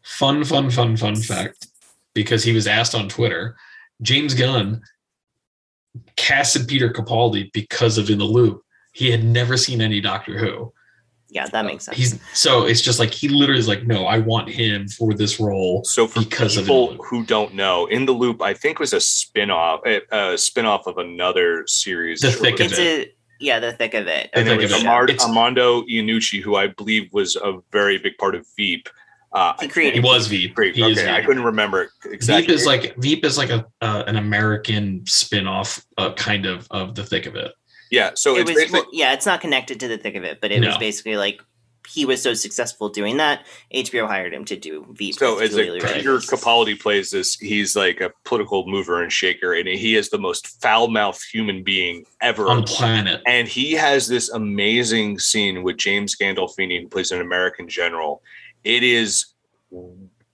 [0.02, 1.68] fun, fun, fun, fun fact
[2.12, 3.56] because he was asked on Twitter,
[4.02, 4.82] James Gunn
[6.16, 8.62] casted Peter Capaldi because of In the Loop.
[8.92, 10.72] He had never seen any Doctor Who.
[11.32, 11.96] Yeah, that makes sense.
[11.96, 15.38] He's so it's just like he literally is like, no, I want him for this
[15.38, 15.84] role.
[15.84, 17.00] so for Because of In the people Loop.
[17.08, 20.98] who don't know, In the Loop, I think was a spin-off, a, a spin-off of
[20.98, 22.20] another series.
[22.20, 23.08] The Thick of it's it.
[23.08, 24.28] a yeah, the thick of it.
[24.34, 24.82] and The it was.
[24.82, 28.88] Amar- It's- Armando Iannucci, who I believe was a very big part of Veep.
[29.32, 30.54] Uh, He created He was Veep.
[30.54, 30.74] Great.
[30.74, 32.46] He is Okay, I couldn't remember exactly.
[32.46, 36.94] Veep is like Veep is like a uh, an American spin-off uh, kind of of
[36.94, 37.52] the thick of it.
[37.90, 38.10] yeah.
[38.14, 40.64] So it it's was yeah, it's not connected to the thick of it, but it
[40.64, 41.40] was basically like
[41.88, 45.14] he was so successful doing that, HBO hired him to do Veep.
[45.14, 47.34] so with it's Julia like Peter Capaldi plays this.
[47.34, 52.04] He's like a political mover and shaker, and he is the most foul-mouthed human being
[52.20, 52.46] ever.
[52.48, 53.22] on planet.
[53.26, 58.22] and he has this amazing scene with James Gandolfini, who plays an American general.
[58.64, 59.26] It is,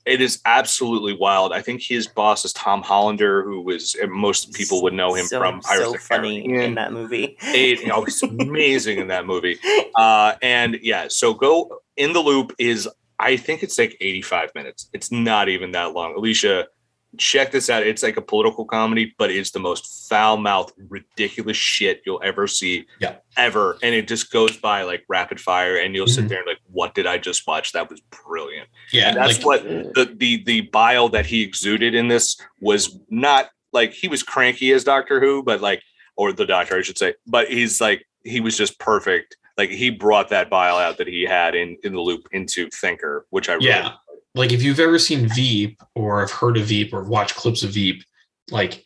[0.05, 1.53] it is absolutely wild.
[1.53, 5.39] I think his boss is Tom Hollander, who was most people would know him so,
[5.39, 6.63] from Pirates so of the funny Caribbean.
[6.63, 7.37] in that movie.
[7.43, 9.59] It, you know, it's amazing in that movie.
[9.97, 12.87] Uh, and yeah, so go in the loop is
[13.19, 14.91] I think it's like 85 minutes.
[14.93, 16.15] It's not even that long.
[16.15, 16.67] Alicia,
[17.19, 17.87] check this out.
[17.87, 22.47] It's like a political comedy, but it's the most foul mouthed, ridiculous shit you'll ever
[22.47, 22.87] see.
[23.01, 23.17] Yeah.
[23.37, 23.79] Ever.
[23.83, 26.29] And it just goes by like rapid fire, and you'll sit Mhm.
[26.29, 27.73] there and like, what did I just watch?
[27.73, 28.69] That was brilliant.
[28.93, 29.65] Yeah, And that's like what
[29.95, 34.73] the the the bile that he exuded in this was not like he was cranky
[34.73, 35.83] as Doctor Who, but like
[36.17, 37.15] or the Doctor, I should say.
[37.27, 39.37] But he's like he was just perfect.
[39.59, 43.27] Like he brought that bile out that he had in in the loop into Thinker,
[43.31, 43.93] which I really yeah.
[44.37, 47.71] Like if you've ever seen Veep or have heard of Veep or watched clips of
[47.71, 48.05] Veep,
[48.51, 48.85] like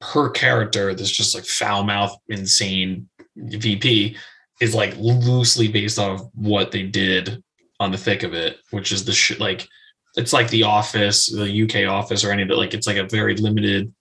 [0.00, 4.16] her character, this just like foul mouth, insane VP,
[4.60, 7.42] is like loosely based off what they did
[7.78, 9.68] on the thick of it, which is the like
[10.16, 12.56] it's like the office, the UK office or any of it.
[12.56, 13.92] Like it's like a very limited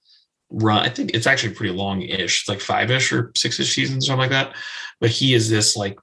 [0.50, 0.84] run.
[0.84, 2.42] I think it's actually pretty long-ish.
[2.42, 4.56] It's like five-ish or six-ish seasons, something like that.
[5.00, 6.00] But he is this like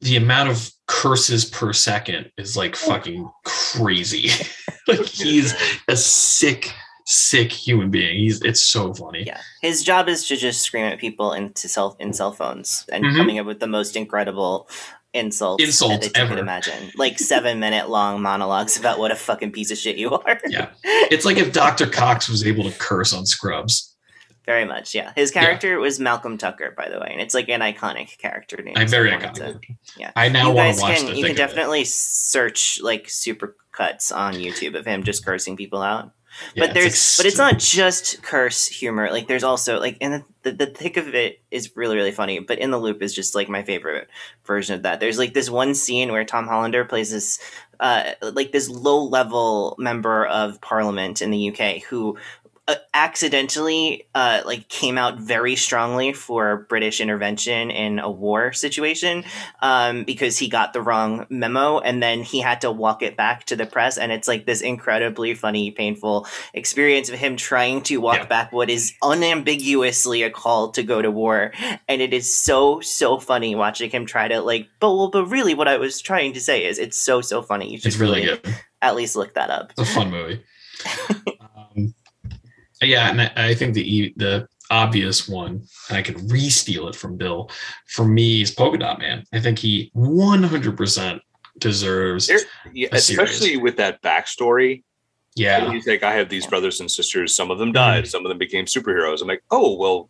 [0.00, 4.30] the amount of curses per second is like fucking crazy.
[4.88, 5.54] like he's
[5.88, 6.72] a sick,
[7.06, 8.18] sick human being.
[8.18, 9.24] He's it's so funny.
[9.26, 13.04] Yeah, his job is to just scream at people into cell in cell phones and
[13.04, 13.16] Mhm.
[13.16, 14.68] coming up with the most incredible
[15.12, 16.34] insults, Insults that you ever.
[16.34, 16.92] could imagine.
[16.96, 20.40] Like seven minute long monologues about what a fucking piece of shit you are.
[20.46, 20.68] Yeah.
[20.84, 21.86] It's like if Dr.
[21.86, 23.95] Cox was able to curse on Scrubs.
[24.46, 25.12] Very much, yeah.
[25.16, 28.74] His character was Malcolm Tucker, by the way, and it's like an iconic character name.
[28.76, 29.62] I'm so very iconic.
[29.62, 30.12] to- yeah.
[30.14, 34.76] I now want to watch can you can definitely search like super cuts on YouTube
[34.78, 36.12] of him just cursing people out.
[36.54, 39.10] Yeah, but there's it's but it's not just curse humor.
[39.10, 42.38] Like there's also like and the, the the thick of it is really really funny.
[42.38, 44.08] But in the loop is just like my favorite
[44.44, 45.00] version of that.
[45.00, 47.40] There's like this one scene where Tom Hollander plays this
[47.80, 52.16] uh like this low level member of parliament in the UK who
[52.94, 59.22] accidentally uh like came out very strongly for British intervention in a war situation
[59.62, 63.44] um because he got the wrong memo and then he had to walk it back
[63.44, 67.98] to the press and it's like this incredibly funny painful experience of him trying to
[67.98, 68.26] walk Yeah.
[68.26, 71.52] back what is unambiguously a call to go to war
[71.88, 75.54] and it is so so funny watching him try to like but well, but really
[75.54, 78.22] what I was trying to say is it's so so funny you should It's really
[78.22, 78.40] good.
[78.82, 80.42] at least look that up It's a fun movie.
[82.82, 87.50] yeah, and I, think the the obvious one, and I could re-steal it from Bill.
[87.88, 89.24] For me, is Polka Dot Man.
[89.32, 91.20] I think he 100%
[91.58, 92.26] deserves.
[92.26, 92.40] There-
[92.72, 94.82] yeah, especially with that backstory.
[95.34, 97.34] Yeah, He's like, I have these brothers and sisters.
[97.34, 97.74] Some of them mm-hmm.
[97.74, 98.08] died.
[98.08, 99.20] Some of them became superheroes.
[99.20, 100.08] I'm like, oh well,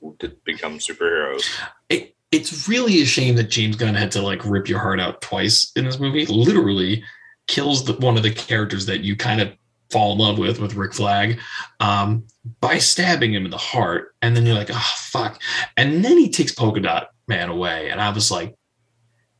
[0.00, 1.48] who did become superheroes?
[1.88, 5.22] it, it's really a shame that James Gunn had to like rip your heart out
[5.22, 6.26] twice in this movie.
[6.26, 7.02] Literally
[7.46, 9.52] kills the, one of the characters that you kind of
[9.90, 11.38] fall in love with with Rick Flag
[11.80, 12.24] um,
[12.60, 15.40] by stabbing him in the heart, and then you're like, oh fuck,
[15.76, 18.54] and then he takes Polka Dot Man away, and I was like,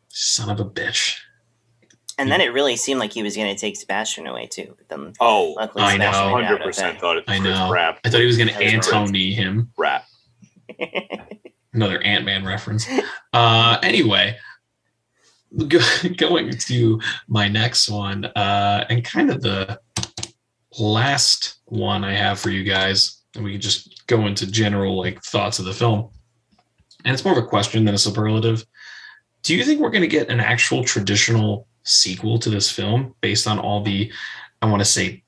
[0.08, 1.16] son of a bitch.
[2.18, 4.88] and then it really seemed like he was going to take Sebastian away too but
[4.88, 6.06] then Oh, luckily I know.
[6.06, 7.70] Sebastian made hundred percent thought it I know.
[7.70, 8.00] rap.
[8.04, 9.70] I thought he was going to That was Antony him.
[9.78, 10.04] Rap.
[11.72, 12.86] another Ant Man reference.
[13.32, 14.36] Uh, anyway,
[15.68, 15.78] go,
[16.16, 19.80] going to my next one, uh, and kind of the
[20.78, 25.22] last one I have for you guys, and we can just go into general like
[25.22, 26.10] thoughts of the film.
[27.04, 28.64] And it's more of a question than a superlative.
[29.42, 33.46] Do you think we're going to get an actual traditional sequel to this film based
[33.46, 34.12] on all the,
[34.60, 35.22] I want to say,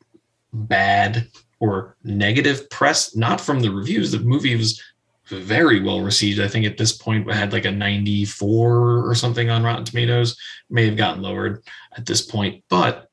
[0.53, 1.28] bad
[1.61, 3.14] or negative press?
[3.14, 4.11] Not from the reviews.
[4.11, 4.82] The movie was
[5.26, 6.41] very well received.
[6.41, 10.36] I think at this point had like a 94 or something on Rotten Tomatoes.
[10.68, 11.62] May have gotten lowered
[11.97, 13.09] at this point, but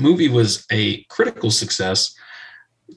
[0.00, 2.14] movie was a critical success.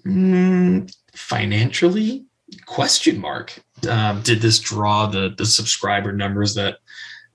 [0.06, 2.26] Mm, financially,
[2.66, 3.60] question mark.
[3.90, 6.78] Um, did this draw the the subscriber numbers that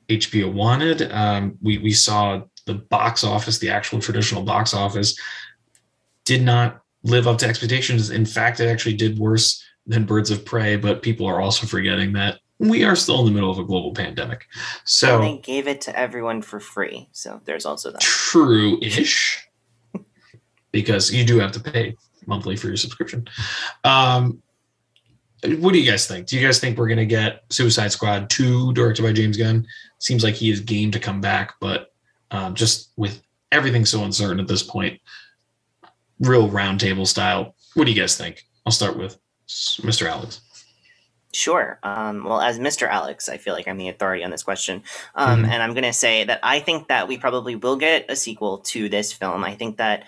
[0.08, 1.10] HBO wanted?
[1.12, 5.18] Um, we we saw the box office, the actual traditional box office,
[6.24, 8.10] did not live up to expectations.
[8.10, 10.76] In fact, it actually did worse than Birds of Prey.
[10.76, 13.92] But people are also forgetting that we are still in the middle of a global
[13.94, 14.46] pandemic.
[14.84, 17.08] So And they gave it to everyone for free.
[17.12, 18.00] So there's also that.
[18.00, 19.47] true-ish
[20.72, 21.94] because you do have to pay
[22.26, 23.26] monthly for your subscription
[23.84, 24.42] um
[25.58, 28.28] what do you guys think do you guys think we're going to get suicide squad
[28.28, 29.66] 2 directed by james gunn
[29.98, 31.92] seems like he is game to come back but
[32.30, 35.00] um, just with everything so uncertain at this point
[36.20, 40.40] real roundtable style what do you guys think i'll start with mr alex
[41.32, 41.78] Sure.
[41.82, 42.88] Um, well, as Mr.
[42.88, 44.82] Alex, I feel like I'm the authority on this question.
[45.14, 45.48] Um, Mhm.
[45.50, 48.58] And I'm going to say that I think that we probably will get a sequel
[48.58, 49.44] to this film.
[49.44, 50.04] I think that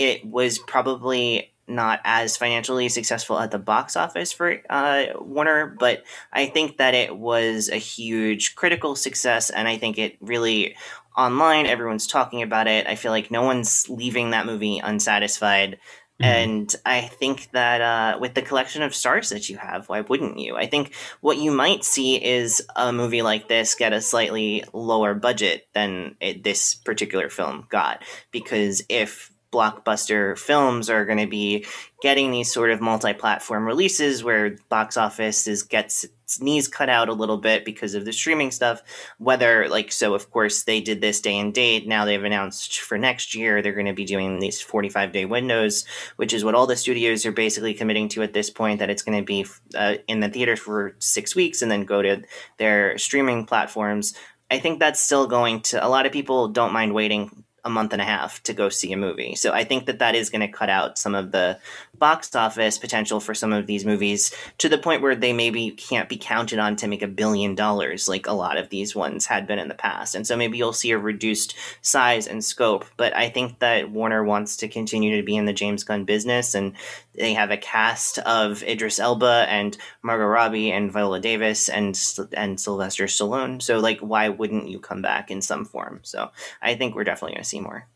[0.00, 6.04] it was probably not as financially successful at the box office for uh, Warner, but
[6.32, 9.50] I think that it was a huge critical success.
[9.50, 10.74] And I think it really,
[11.16, 12.86] online, everyone's talking about it.
[12.86, 15.78] I feel like no one's leaving that movie unsatisfied.
[16.22, 20.38] And I think that uh, with the collection of stars that you have, why wouldn't
[20.38, 20.54] you?
[20.54, 25.14] I think what you might see is a movie like this get a slightly lower
[25.14, 28.02] budget than it, this particular film got.
[28.32, 31.66] Because if blockbuster films are going to be
[32.00, 37.08] getting these sort of multi-platform releases where box office is gets its knees cut out
[37.08, 38.82] a little bit because of the streaming stuff.
[39.18, 42.96] Whether like so of course they did this day and date now they've announced for
[42.96, 45.84] next year they're going to be doing these 45 day windows
[46.16, 49.02] which is what all the studios are basically committing to at this point that it's
[49.02, 52.22] going to be uh, in the theaters for six weeks and then go to
[52.58, 54.14] their streaming platforms.
[54.50, 57.92] I think that's still going to a lot of people don't mind waiting a month
[57.92, 59.34] and a half to go see a movie.
[59.34, 61.58] So i think that that is going to cut out some of the
[62.00, 66.08] box office potential for some of these movies to the point where they maybe can't
[66.08, 69.46] be counted on to make a billion dollars like a lot of these ones had
[69.46, 70.16] been in the past.
[70.16, 74.24] And so maybe you'll see a reduced size and scope but i think that warner
[74.24, 76.72] wants to continue to be in the james gunn business and
[77.14, 81.98] they have a cast of idris elba and margot robbie and viola davis and
[82.32, 83.60] and sylvester stallone.
[83.60, 86.00] So like why wouldn't you come back in some form?
[86.02, 86.30] So
[86.62, 87.88] i think we're definitely going to see more.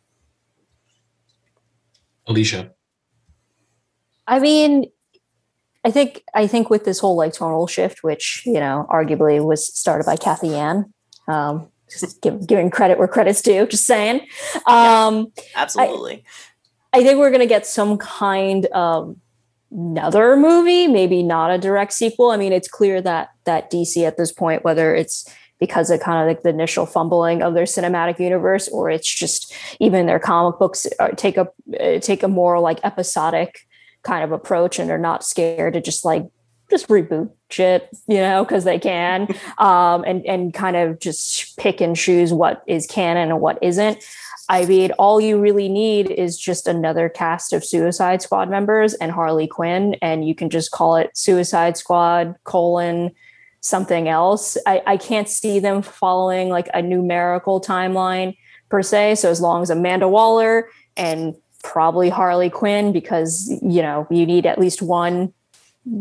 [2.27, 2.73] Alicia
[4.27, 4.87] I mean,
[5.85, 9.67] I think I think with this whole like tonal shift, which you know arguably was
[9.67, 10.93] started by Cathy Yan,
[11.29, 13.67] um, just give, giving credit where credit's due.
[13.67, 14.27] Just saying.
[14.67, 16.25] Um, absolutely
[16.95, 19.17] I think we're going to get some kind of
[19.73, 22.31] another movie, maybe not a direct sequel.
[22.31, 26.21] I mean, it's clear that that DC at this point, whether it's because of kind
[26.21, 30.57] of like the initial fumbling of their cinematic universe, or it's just even their comic
[30.61, 31.49] books uh, take a
[31.81, 33.67] uh, take a more like episodic
[34.05, 36.27] kind of approach, and they're not scared to just like
[36.71, 39.29] just reboot shit, you know, because they can,
[39.59, 44.03] um, and and kind of just pick and choose what is canon and what isn't.
[44.49, 49.11] I mean, all you really need is just another cast of Suicide Squad members and
[49.11, 53.13] Harley Quinn, and you can just call it Suicide Squad colon
[53.65, 54.59] something else.
[54.67, 58.37] I, I can't see them following like a numerical timeline
[58.69, 59.15] per se.
[59.15, 61.35] So as long as Amanda Waller and
[61.65, 65.33] probably Harley Quinn, because you know you need at least one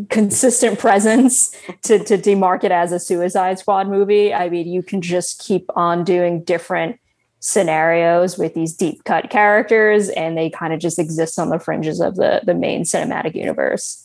[0.09, 4.31] consistent presence to to demark it as a Suicide Squad movie.
[4.33, 6.99] I mean, you can just keep on doing different
[7.39, 11.99] scenarios with these deep cut characters and they kind of just exist on the fringes
[11.99, 13.99] of the the main cinematic universe.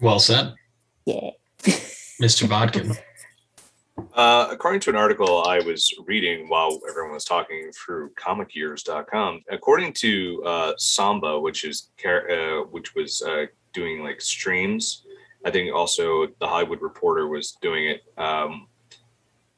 [0.00, 0.54] Well said.
[1.04, 1.30] Yeah.
[2.20, 2.96] Mr bodkin
[4.14, 9.92] Uh, according to an article I was reading while everyone was talking through comicyears.com, according
[9.94, 15.04] to uh, Samba, which is uh, which was uh, doing like streams,
[15.44, 18.02] I think also the Hollywood Reporter was doing it.
[18.16, 18.68] Um,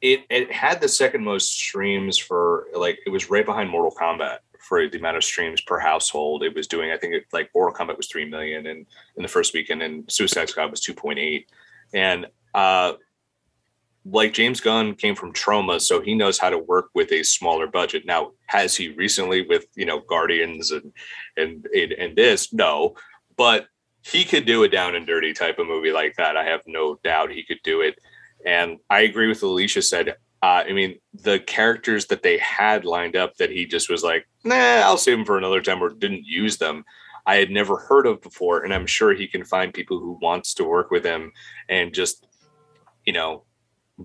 [0.01, 4.39] it it had the second most streams for like it was right behind Mortal Kombat
[4.59, 6.43] for the amount of streams per household.
[6.43, 8.85] It was doing I think it, like Mortal Kombat was three million in
[9.15, 11.49] the first weekend, and Suicide Squad was two point eight
[11.93, 12.93] and uh,
[14.05, 17.67] like James Gunn came from Troma, so he knows how to work with a smaller
[17.67, 18.05] budget.
[18.05, 20.91] Now, has he recently with you know Guardians and
[21.37, 22.53] and and, and this?
[22.53, 22.95] No,
[23.35, 23.67] but
[24.03, 26.37] he could do a down and dirty type of movie like that.
[26.37, 27.97] I have no doubt he could do it.
[28.45, 30.15] And I agree with Alicia said.
[30.43, 34.27] Uh, I mean, the characters that they had lined up that he just was like,
[34.43, 36.83] nah, I'll save them for another time or didn't use them.
[37.25, 38.63] I had never heard of before.
[38.63, 41.31] And I'm sure he can find people who wants to work with him
[41.67, 42.27] and just,
[43.05, 43.45] you know,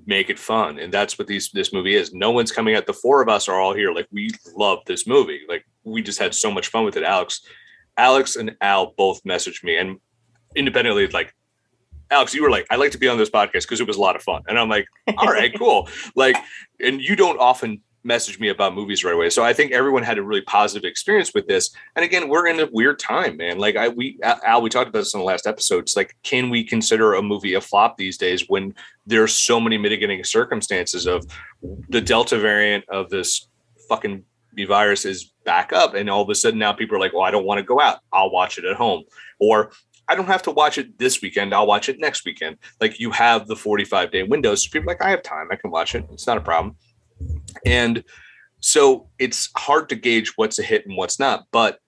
[0.07, 0.79] make it fun.
[0.79, 2.13] And that's what these this movie is.
[2.13, 2.87] No one's coming out.
[2.87, 3.93] The four of us are all here.
[3.93, 5.41] Like we love this movie.
[5.49, 7.03] Like we just had so much fun with it.
[7.03, 7.43] Alex,
[7.97, 9.99] Alex and Al both messaged me and
[10.55, 11.35] independently like
[12.11, 14.01] Alex, you were like, I'd like to be on this podcast because it was a
[14.01, 14.43] lot of fun.
[14.49, 14.87] And I'm like,
[15.17, 15.89] all right, cool.
[16.17, 16.37] Like,
[16.81, 19.31] and you don't often message me about movies right away.
[19.31, 21.71] So I think everyone had a really positive experience with this.
[21.97, 23.59] And again, we're in a weird time, man.
[23.59, 25.81] Like I we Al, we talked about this in the last episode.
[25.81, 28.75] It's like, can we consider a movie a flop these days when
[29.07, 31.27] there's so many mitigating circumstances of
[31.89, 33.49] the Delta variant of this
[33.89, 34.25] fucking
[34.67, 37.31] virus is back up and all of a sudden now people are like, well, I
[37.31, 38.01] don't want to go out.
[38.13, 39.05] I'll watch it at home.
[39.39, 39.73] Or
[40.09, 41.55] I don't have to watch it this weekend.
[41.55, 42.57] I'll watch it next weekend.
[42.81, 44.65] Like you have the 45 day windows.
[44.65, 45.49] So people like, I have time.
[45.51, 46.05] I can watch it.
[46.11, 46.77] It's not a problem.
[47.65, 48.05] And
[48.61, 51.47] so it's hard to gauge what's a hit and what's not.
[51.51, 51.79] But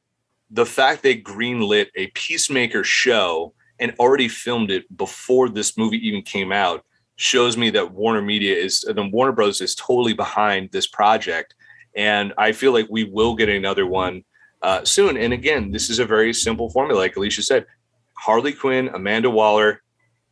[0.51, 6.23] the fact they greenlit a Peacemaker show and already filmed it before this movie even
[6.23, 6.85] came out
[7.17, 9.61] shows me that Warner Media is, the Warner Bros.
[9.61, 11.55] is totally behind this project.
[11.95, 14.25] And I feel like we will get another one
[14.63, 15.17] uh, soon.
[15.17, 16.99] And again, this is a very simple formula.
[16.99, 17.67] Like Alicia said,
[18.15, 19.83] Harley Quinn, Amanda Waller,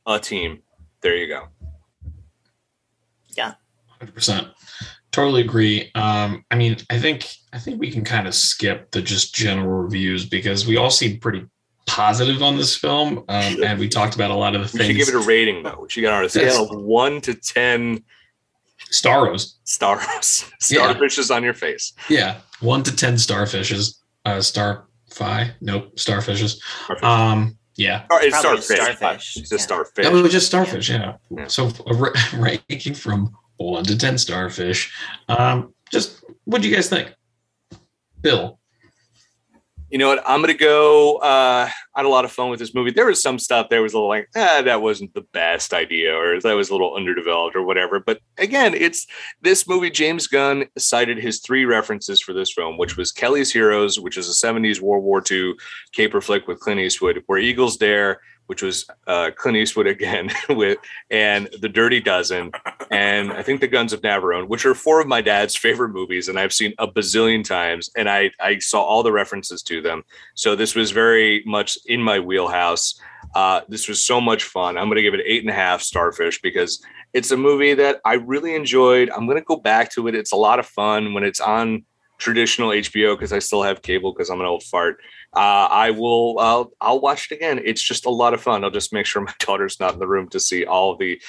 [0.06, 0.62] a team.
[1.00, 1.48] There you go.
[3.36, 3.54] Yeah.
[4.00, 4.52] 100%.
[5.12, 5.90] Totally agree.
[5.94, 9.82] Um, I mean, I think I think we can kind of skip the just general
[9.82, 11.44] reviews because we all seem pretty
[11.86, 14.86] positive on this film, um, and we talked about a lot of the We things.
[14.86, 15.80] should give it a rating though.
[15.82, 18.04] We should get on a scale of one to ten
[18.92, 19.54] Staros.
[19.64, 20.92] stars, Yeah.
[20.94, 21.92] starfishes on your face.
[22.08, 23.96] Yeah, one to ten starfishes.
[24.24, 25.48] Uh, star five.
[25.60, 26.58] Nope, starfishes.
[26.84, 27.02] Starfish.
[27.02, 28.96] Um, yeah, Or it's Probably starfish.
[28.98, 29.60] starfish, It's a yeah.
[29.60, 30.04] starfish.
[30.04, 30.90] that was just starfish.
[30.90, 31.14] Yeah.
[31.36, 31.46] Yeah.
[31.46, 33.34] So a ra- ranking from
[33.66, 34.92] one to ten starfish.
[35.28, 37.14] Um, just what do you guys think,
[38.20, 38.60] Bill?
[39.90, 40.22] you know what?
[40.24, 41.16] I'm gonna go.
[41.16, 42.92] Uh, I had a lot of fun with this movie.
[42.92, 46.14] There was some stuff there was a little like, ah, that wasn't the best idea,
[46.14, 47.98] or that was a little underdeveloped, or whatever.
[47.98, 49.06] But again, it's
[49.42, 49.90] this movie.
[49.90, 54.28] James Gunn cited his three references for this film, which was Kelly's Heroes, which is
[54.28, 55.54] a '70s World War II
[55.92, 58.20] caper flick with Clint Eastwood, where Eagles Dare,
[58.50, 60.76] which was uh, Clint Eastwood again with,
[61.08, 62.50] and The Dirty Dozen,
[62.90, 66.26] and I think The Guns of Navarone, which are four of my dad's favorite movies,
[66.26, 70.02] and I've seen a bazillion times, and I I saw all the references to them.
[70.34, 73.00] So this was very much in my wheelhouse.
[73.36, 74.76] Uh, this was so much fun.
[74.76, 78.00] I'm going to give it eight and a half starfish because it's a movie that
[78.04, 79.10] I really enjoyed.
[79.10, 80.16] I'm going to go back to it.
[80.16, 81.84] It's a lot of fun when it's on
[82.18, 84.98] traditional HBO because I still have cable because I'm an old fart.
[85.32, 86.38] Uh, I will.
[86.40, 87.60] I'll, I'll watch it again.
[87.64, 88.64] It's just a lot of fun.
[88.64, 91.20] I'll just make sure my daughter's not in the room to see all the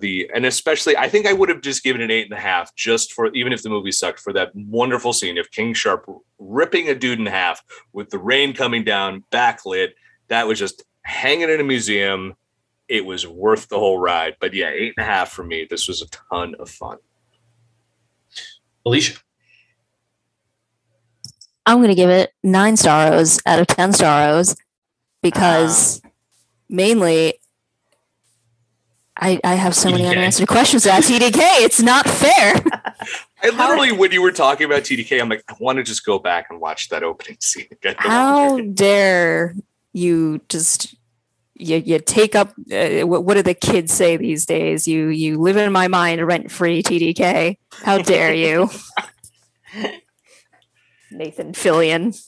[0.00, 2.40] the and especially I think I would have just given it an eight and a
[2.40, 6.08] half just for even if the movie sucked for that wonderful scene of King Shark
[6.38, 9.90] ripping a dude in half with the rain coming down backlit.
[10.28, 12.34] That was just hanging in a museum.
[12.88, 14.36] It was worth the whole ride.
[14.40, 15.66] But yeah, eight and a half for me.
[15.68, 16.98] This was a ton of fun.
[18.86, 19.18] Alicia.
[21.66, 24.56] I'm going to give it nine staros out of 10 staros
[25.22, 26.02] because
[26.68, 27.34] mainly
[29.16, 30.10] I, I have so many TDK.
[30.10, 31.38] unanswered questions about TDK.
[31.62, 32.54] It's not fair.
[33.44, 36.18] I literally, when you were talking about TDK, I'm like, I want to just go
[36.18, 37.94] back and watch that opening scene again.
[37.98, 39.54] How dare
[39.92, 40.94] you just
[41.54, 44.88] you, you take up uh, what, what do the kids say these days?
[44.88, 47.58] You you live in my mind rent free TDK.
[47.72, 48.70] How dare you?
[51.12, 52.18] Nathan Fillion.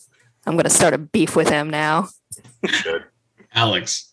[0.47, 2.09] I'm going to start a beef with him now.
[3.55, 4.12] Alex.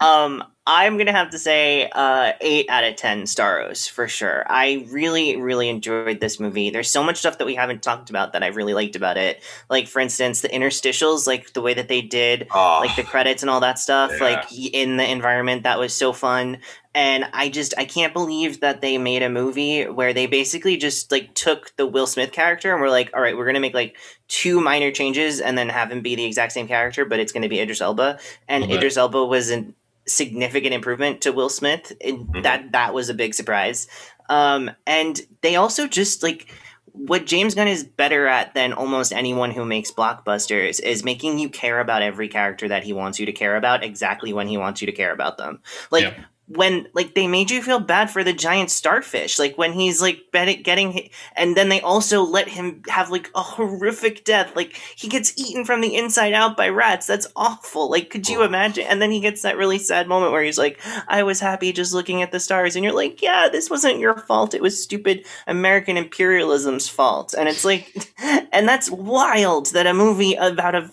[0.00, 4.46] Um, I'm gonna have to say uh, eight out of ten Staros for sure.
[4.48, 6.70] I really, really enjoyed this movie.
[6.70, 9.42] There's so much stuff that we haven't talked about that I really liked about it.
[9.68, 13.42] Like, for instance, the interstitials, like the way that they did, Oh, like the credits
[13.42, 14.24] and all that stuff, Yeah.
[14.24, 15.64] like in the environment.
[15.64, 16.58] That was so fun.
[16.94, 21.12] And I just I can't believe that they made a movie where they basically just
[21.12, 23.96] like took the Will Smith character and we're like, all right, we're gonna make like
[24.28, 27.50] two minor changes and then have him be the exact same character, but it's gonna
[27.50, 28.18] be Idris Elba.
[28.48, 28.64] And.
[28.72, 29.66] Idris Elba was a
[30.06, 31.92] significant improvement to Will Smith.
[32.00, 32.42] And Mhm.
[32.42, 33.86] That that was a big surprise.
[34.28, 36.46] Um, and they also just like
[36.92, 41.48] what James Gunn is better at than almost anyone who makes blockbusters is making you
[41.48, 44.80] care about every character that he wants you to care about exactly when he wants
[44.80, 45.60] you to care about them.
[45.90, 46.18] Like Yep.
[46.46, 50.18] When like they made you feel bad for the giant starfish like when he's like
[50.32, 55.08] getting hit, and then they also let him have like a horrific death like he
[55.08, 57.06] gets eaten from the inside out by rats.
[57.06, 57.90] That's awful.
[57.90, 58.86] Like could you imagine?
[58.86, 61.94] And then he gets that really sad moment where he's like i was happy just
[61.94, 62.76] looking at the stars.
[62.76, 64.54] And you're like yeah this wasn't your fault.
[64.54, 67.34] It was stupid american imperialism's fault.
[67.36, 68.12] And it's like
[68.52, 70.90] and that's wild that a movie about a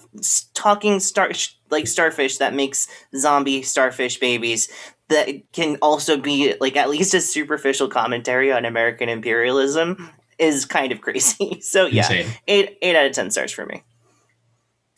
[0.53, 1.31] talking star
[1.69, 4.69] like starfish that makes zombie starfish babies
[5.11, 10.09] that can also be like at least a superficial commentary on American imperialism
[10.39, 11.59] is kind of crazy.
[11.61, 12.33] So yeah, Insane.
[12.47, 13.83] eight eight out of ten stars for me.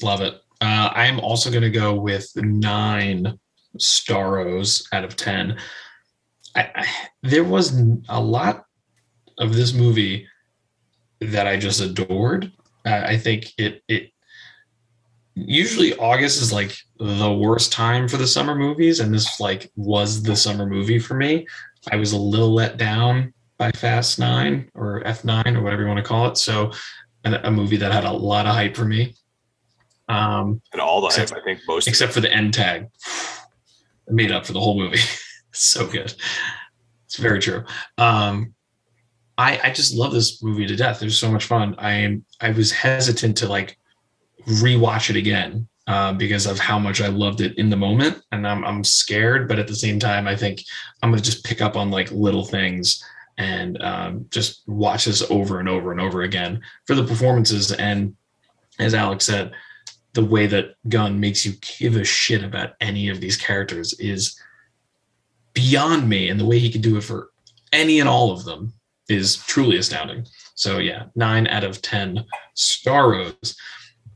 [0.01, 0.35] Love it.
[0.61, 3.37] Uh, I am also going to go with nine
[3.77, 5.57] staros out of 10.
[6.55, 6.87] I, I,
[7.21, 8.65] there was a lot
[9.39, 10.27] of this movie
[11.19, 12.51] that I just adored.
[12.85, 14.11] Uh, I think it, it,
[15.35, 19.01] usually August is like the worst time for the summer movies.
[19.01, 21.45] And this like was the summer movie for me.
[21.91, 25.97] I was a little let down by Fast Nine or F9 or whatever you want
[25.97, 26.37] to call it.
[26.37, 26.71] So
[27.25, 29.15] a, movie that had a lot of hype for me.
[30.07, 32.87] Um, And all the Except- hype, I think most except for the end tag.
[34.07, 34.99] It made up for the whole movie.
[35.51, 36.13] so good.
[37.05, 37.63] It's very true.
[37.97, 38.53] Um,
[39.37, 41.01] I I just love this movie to death.
[41.01, 41.75] It was so much fun.
[41.77, 43.77] I am I was hesitant to like
[44.47, 48.47] rewatch it again uh, because of how much I loved it in the moment, and
[48.47, 50.63] I'm I'm scared, but at the same time, I think
[51.01, 53.03] I'm gonna just pick up on like little things
[53.37, 58.15] and um, just watch this over and over and over again for the performances and
[58.79, 59.51] as Alex said,
[60.13, 64.39] the way that Gunn makes you give a shit about any of these characters is
[65.53, 67.29] beyond me, and the way he can do it for
[67.71, 68.73] any and all of them
[69.09, 70.25] is truly astounding.
[70.55, 72.25] So yeah, nine out of ten
[72.55, 73.55] staros,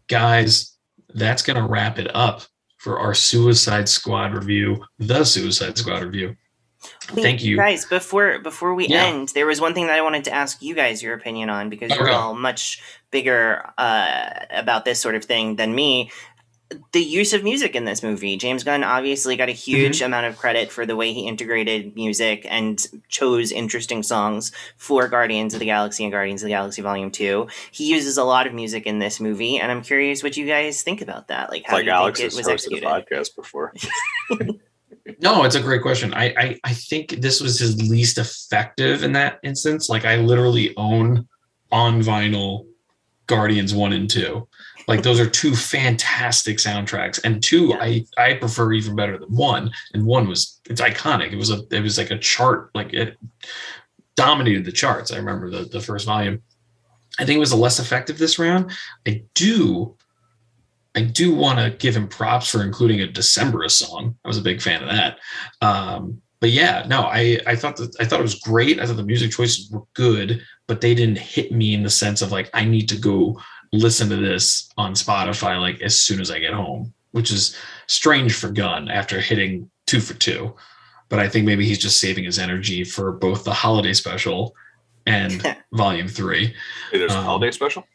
[0.08, 0.77] guys.
[1.18, 2.44] That's gonna wrap it up
[2.78, 6.36] for our Suicide Squad review, the Suicide Squad review.
[7.08, 7.58] Thank you.
[7.58, 7.86] guys.
[7.86, 9.06] Before before we Yeah.
[9.06, 11.70] end, there was one thing that I wanted to ask you guys your opinion on
[11.70, 12.80] because you're all much
[13.12, 16.12] bigger uh, about this sort of thing than me.
[16.92, 19.72] The use of music in this movie, James Gunn obviously got a mm-hmm.
[19.72, 25.08] huge amount of credit for the way he integrated music and chose interesting songs for
[25.08, 27.48] Guardians of the Galaxy and Guardians of the Galaxy Volume Two.
[27.72, 30.82] He uses a lot of music in this movie, and I'm curious what you guys
[30.82, 31.50] think about that.
[31.50, 33.74] Like, how like do you Alex think it was hosted a podcast before.
[35.20, 36.14] No, it's a great question.
[36.14, 39.90] I, I I think this was his least effective in that instance.
[39.90, 41.28] Like I literally own
[41.72, 42.68] on vinyl
[43.26, 44.48] Guardians one and two.
[44.88, 47.78] Like those are two fantastic soundtracks, and two Yeah.
[47.82, 49.72] I I prefer even better than one.
[49.94, 51.34] And one was it's iconic.
[51.34, 52.72] It was a it was like a chart.
[52.74, 53.18] Like it
[54.16, 55.12] dominated the charts.
[55.12, 56.42] I remember the the first volume.
[57.20, 58.72] I think it was a less effective this round.
[59.08, 59.98] I do
[60.96, 64.16] I do want to give him props for including a Decemberist song.
[64.26, 65.20] I was a big fan of that.
[65.62, 68.80] Um, but yeah, no, I I thought that I thought it was great.
[68.80, 72.22] I thought the music choices were good, but they didn't hit me in the sense
[72.22, 73.40] of like I need to go
[73.74, 77.56] listen to this on Spotify like as soon as I get home, which is
[77.88, 80.54] strange for Gunn after hitting two for two.
[81.10, 84.54] But I think maybe he's just saving his energy for both the holiday special
[85.06, 85.42] and
[85.74, 86.54] volume three.
[86.92, 87.86] Hey, there's a Um, holiday special.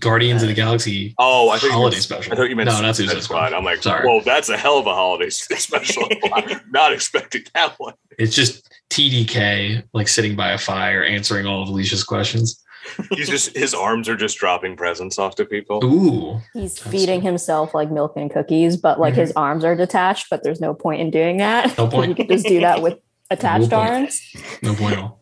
[0.00, 2.32] Guardians of the Galaxy Oh, I thought you holiday meant, special.
[2.32, 3.52] I thought you meant no, not Suicide Suicide Squad.
[3.54, 4.06] I'm like, Sorry.
[4.06, 6.06] well, that's a hell of a holiday special.
[6.32, 7.94] I'm not expecting that one.
[8.18, 12.62] It's just TDK like sitting by a fire answering all of Alicia's questions.
[13.10, 15.84] He's just his arms are just dropping presents off to people.
[15.84, 20.26] Ooh, He's That's feeding himself like milk and cookies, but like his arms are detached,
[20.30, 21.76] but there's no point in doing that.
[21.78, 22.10] No point.
[22.10, 22.98] you could just do that with
[23.30, 24.20] attached arms.
[24.62, 24.96] No point.
[24.96, 25.18] arms.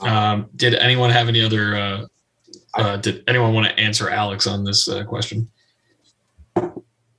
[0.00, 0.10] no bueno.
[0.16, 1.76] Um, did anyone have any other?
[1.76, 2.06] Uh,
[2.74, 5.50] uh, did anyone want to answer Alex on this uh, question?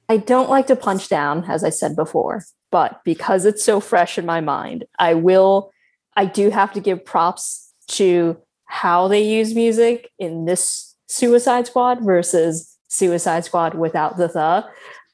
[0.09, 4.17] I don't like to punch down, as I said before, but because it's so fresh
[4.17, 5.71] in my mind, I will,
[6.15, 8.37] I do have to give props to
[8.73, 14.65] how they use music in this Suicide Squad versus Suicide Squad without the the,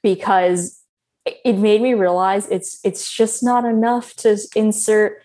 [0.01, 0.81] because
[1.25, 5.21] it- made me realize it's it's just not enough to insert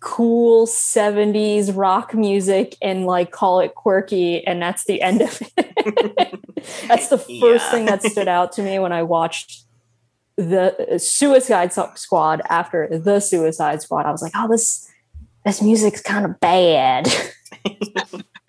[0.00, 6.40] cool 70s rock music and like call it quirky and that's the end of it.
[6.88, 7.70] That's the first Yeah.
[7.70, 9.64] thing that stood out to me when i watched
[10.36, 14.04] the uh, suicide squad after the suicide squad.
[14.06, 14.90] I was like oh this
[15.44, 17.06] this music's kind of bad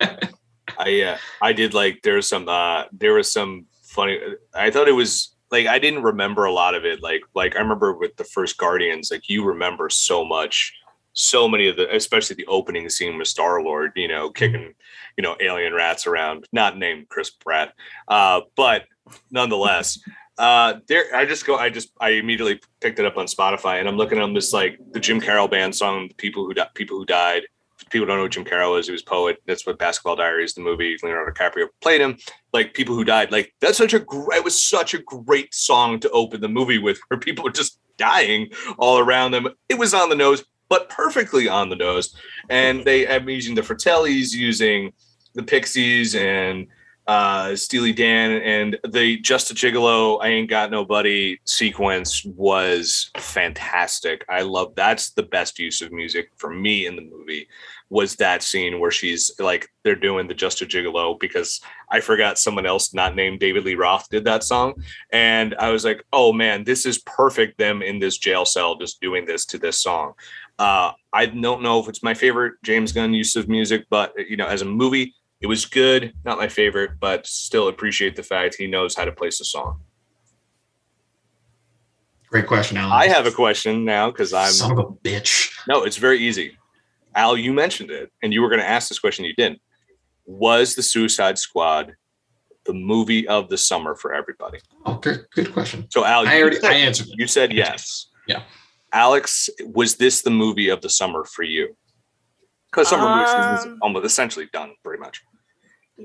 [0.78, 4.18] I uh, I did like there's some uh there was some funny
[4.54, 7.60] I thought it was like I didn't remember a lot of it like like I
[7.60, 10.74] remember with the first Guardians like you remember so much
[11.12, 14.74] so many of the especially the opening scene with Star Lord you know kicking
[15.16, 17.72] you know alien rats around not named Chris Pratt
[18.08, 18.84] uh but
[19.30, 19.98] nonetheless
[20.38, 21.56] Uh, there, I just go.
[21.56, 24.34] I just, I immediately picked it up on Spotify, and I'm looking at them.
[24.34, 27.44] This like the Jim Carroll band song, "People Who People Who Died."
[27.90, 28.86] People don't know who Jim Carroll is.
[28.86, 29.38] He was poet.
[29.46, 30.96] That's what Basketball Diaries, the movie.
[31.02, 32.16] Leonardo DiCaprio played him.
[32.52, 33.30] Like people who died.
[33.30, 34.38] Like that's such a great.
[34.38, 37.78] It was such a great song to open the movie with, where people were just
[37.96, 39.48] dying all around them.
[39.68, 42.14] It was on the nose, but perfectly on the nose.
[42.50, 44.92] And they, I'm using the Fratellis, using
[45.34, 46.66] the Pixies, and
[47.06, 54.24] uh Steely Dan and the Just a Gigolo, I Ain't Got Nobody sequence was fantastic.
[54.28, 57.46] I love that's the best use of music for me in the movie
[57.88, 61.60] was that scene where she's like they're doing the Just a Gigolo because
[61.90, 64.74] I forgot someone else not named David Lee Roth did that song.
[65.12, 69.00] And I was like, oh man, this is perfect them in this jail cell just
[69.00, 70.14] doing this to this song.
[70.58, 74.36] Uh, I don't know if it's my favorite James Gunn use of music, but you
[74.36, 76.12] know, as a movie, it was good.
[76.24, 79.80] Not my favorite, but still appreciate the fact he knows how to place a song.
[82.28, 82.92] Great question, Alan.
[82.92, 85.52] I have a question now because I'm Son of a bitch.
[85.68, 86.56] no, it's very easy.
[87.16, 89.24] Al, you mentioned it, and you were going to ask this question.
[89.24, 89.60] You didn't.
[90.26, 91.94] Was the Suicide Squad
[92.66, 94.58] the movie of the summer for everybody?
[94.84, 95.86] Oh, good, good question.
[95.90, 98.08] So, Al, I you already said, I answered you said yes.
[98.28, 98.42] Yeah.
[98.92, 101.76] Alex, was this the movie of the summer for you?
[102.70, 105.22] Because summer movie season is Um, almost essentially done, pretty much.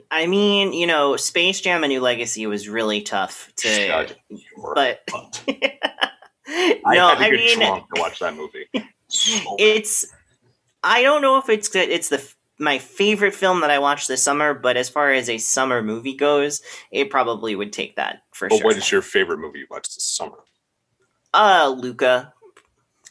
[0.09, 4.73] I mean, you know, Space Jam: A New Legacy was really tough to, Shut your
[4.73, 8.67] but no, I had to I get mean, to watch that movie.
[9.13, 9.55] So bad.
[9.59, 10.05] it's.
[10.83, 11.73] I don't know if it's.
[11.75, 12.27] It's the
[12.59, 16.15] my favorite film that I watched this summer, but as far as a summer movie
[16.15, 16.61] goes,
[16.91, 18.65] it probably would take that for But sure.
[18.65, 20.37] what is your favorite movie you watched this summer?
[21.33, 22.33] uh, Luca?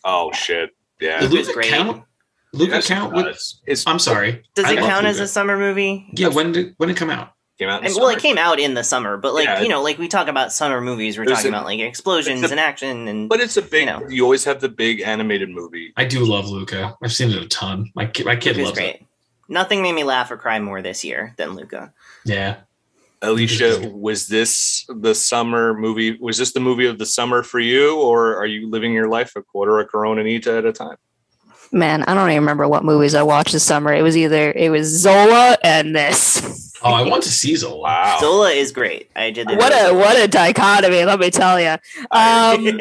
[0.05, 0.71] Oh shit!
[1.01, 1.71] Yeah, Did Luca's Luca great.
[1.71, 2.05] count?
[2.53, 3.15] Luca Yes, it count?
[3.15, 3.61] With, does.
[3.67, 4.43] It's I'm sorry.
[4.55, 6.09] Does I it love count as a summer movie?
[6.15, 7.33] Yeah, when did when did it come out?
[7.61, 7.85] Came out.
[7.87, 9.61] In the well, it came out in the summer, but like Yeah.
[9.61, 12.51] you know, like we talk about summer movies, we're talking a- about like explosions a-
[12.51, 13.87] and action and But it's a big.
[13.89, 15.93] You You, always have the big animated movie.
[15.97, 16.97] I do love Luca.
[17.03, 17.91] I've seen it a ton.
[17.95, 18.95] My kid, my kid Luca's loves great.
[18.97, 19.05] it.
[19.49, 21.93] Nothing made me laugh or cry more this year than Luca.
[22.25, 22.57] Yeah.
[23.23, 26.17] Alicia, was this the summer movie?
[26.19, 29.33] Was this the movie of the summer for you, or are you living your life
[29.37, 30.97] a quarter of Corona Nita at a time?
[31.73, 33.93] Man, I don't even remember what movies I watched this summer.
[33.93, 36.70] It was either it was Zola and this.
[36.83, 37.79] Oh, I want to see Zola.
[37.79, 38.19] Wow.
[38.21, 39.11] Zola is great.
[39.15, 39.49] I did.
[39.49, 41.77] the What a what a dichotomy, let me tell you.
[42.11, 42.81] Um,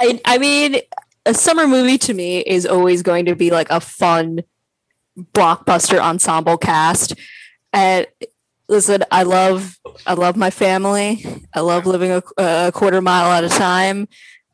[0.00, 0.80] I, I mean,
[1.26, 4.40] a summer movie to me is always going to be like a fun
[5.32, 7.14] blockbuster ensemble cast.
[7.72, 8.06] And
[8.68, 11.24] listen, I love I love my family.
[11.54, 14.08] I love living a, a quarter mile at a time,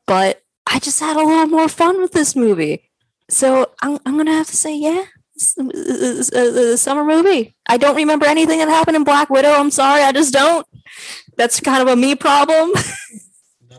[0.07, 2.91] but I just had a little more fun with this movie.
[3.29, 5.05] So I'm I'm gonna have to say, yeah,
[5.41, 7.57] it's, it's- it's a, a summer movie.
[7.67, 9.51] I don't remember anything that happened in Black Widow.
[9.51, 10.67] I'm sorry, I just don't.
[11.37, 12.73] That's kind of a me problem.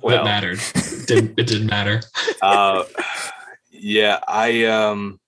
[0.03, 0.21] Well.
[0.21, 0.59] it mattered.
[0.73, 2.01] It didn't, it didn't matter.
[2.41, 2.85] uh,
[3.69, 5.19] yeah, I um,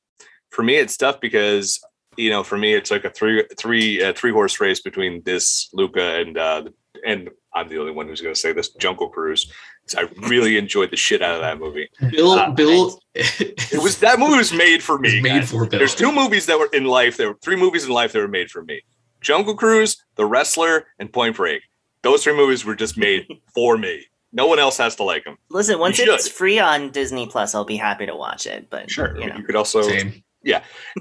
[0.49, 1.79] for me it's tough because
[2.17, 5.69] you know for me it's like a three three uh, three horse race between this
[5.73, 6.63] Luca and uh,
[7.05, 9.51] and I'm the only one who's going to say this Jungle Cruise.
[9.87, 11.89] 'Cause I really enjoyed the shit out of that movie.
[12.11, 15.15] Bill, Uh, Bill, It was that movie was made for me.
[15.15, 15.51] was made guys.
[15.51, 15.79] for Bill.
[15.79, 17.17] There's two movies that were in life.
[17.17, 18.81] There were three movies in life that were made for me:
[19.21, 21.61] Jungle Cruise, The Wrestler, and Point Break.
[22.01, 24.05] Those three movies were just made for me.
[24.31, 25.37] No one else has to like them.
[25.49, 26.33] Listen, once You it's should.
[26.35, 28.67] free on Disney Plus, I'll be happy to watch it.
[28.69, 30.23] But Sure, you know, you could also Same.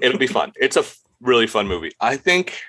[0.02, 0.52] it'll be fun.
[0.56, 0.84] It's a
[1.20, 1.92] really fun movie.
[2.00, 2.60] I think,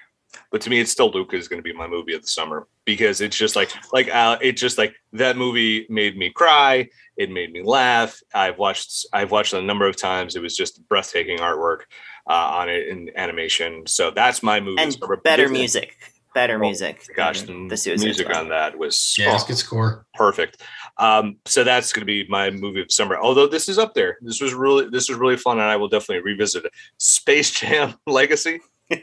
[0.51, 2.67] but to me, it's still Luca is going to be my movie of the summer
[2.85, 6.89] because it's just like like uh, it's just like that movie made me cry.
[7.17, 8.19] It made me laugh.
[8.33, 10.35] I've watched I've watched it a number of times.
[10.35, 11.81] It was just breathtaking artwork
[12.27, 13.83] uh, on it in animation.
[13.87, 14.81] So that's my movie.
[14.81, 15.17] and summer.
[15.17, 15.95] better Because- music,
[16.33, 17.05] better Oh, music.
[17.15, 18.39] Gosh, the, the Suicide music Squad.
[18.39, 20.05] on that was Yeah, oh, good score.
[20.15, 20.63] perfect.
[20.97, 23.17] Um, so that's going to be my movie of the summer.
[23.17, 25.89] Although this is up there, this was really this was really fun, and I will
[25.89, 26.71] definitely revisit it.
[26.97, 28.59] Space Jam Legacy.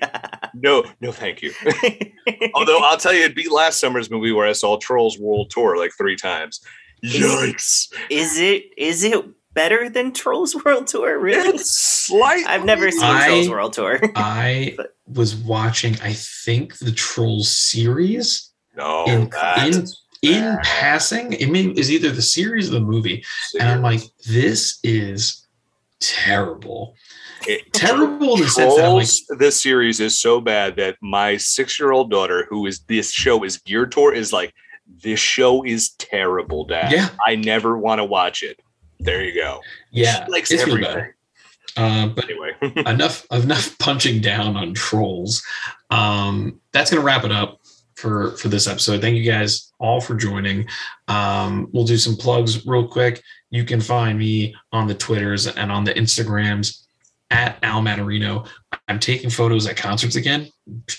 [0.52, 1.52] No, no, thank you.
[2.54, 5.78] Although I'll tell you, it beat last summer's movie where I saw Trolls World Tour
[5.78, 6.60] like three times.
[7.04, 7.90] Yikes!
[8.10, 9.24] is it is it
[9.54, 11.18] better than Trolls World Tour?
[11.18, 11.48] Really?
[11.50, 12.44] It's slight.
[12.46, 14.00] I've never seen I- Trolls World Tour.
[14.16, 14.76] I
[15.06, 21.32] was watching, I think, the Trolls series No, in- that's in passing.
[21.34, 23.24] It may is either the series or the movie,
[23.58, 25.46] and I'm like, this is
[26.00, 26.94] terrible.
[27.46, 32.10] It- Terrible in the sense that like, this series is so bad that my six-year-old
[32.10, 34.52] daughter, who is this show is geared toward, is like,
[35.02, 36.92] this show is terrible, Dad.
[36.92, 38.60] yeah, I never want to watch it.
[38.98, 39.60] There you go.
[39.92, 41.12] yeah, She likes it's really everything.
[41.12, 41.14] bad.
[41.76, 42.50] Uh, but Anyway,
[42.86, 45.42] enough enough punching down on trolls.
[45.90, 47.60] Um, that's gonna wrap it up
[47.94, 49.00] for for this episode.
[49.00, 50.66] Thank you guys all for joining.
[51.08, 53.22] Um, we'll do some plugs real quick.
[53.50, 56.82] You can find me on the Twitters and on the Instagrams
[57.30, 58.48] at Al Matarino.
[58.88, 60.48] I'm taking photos at concerts again,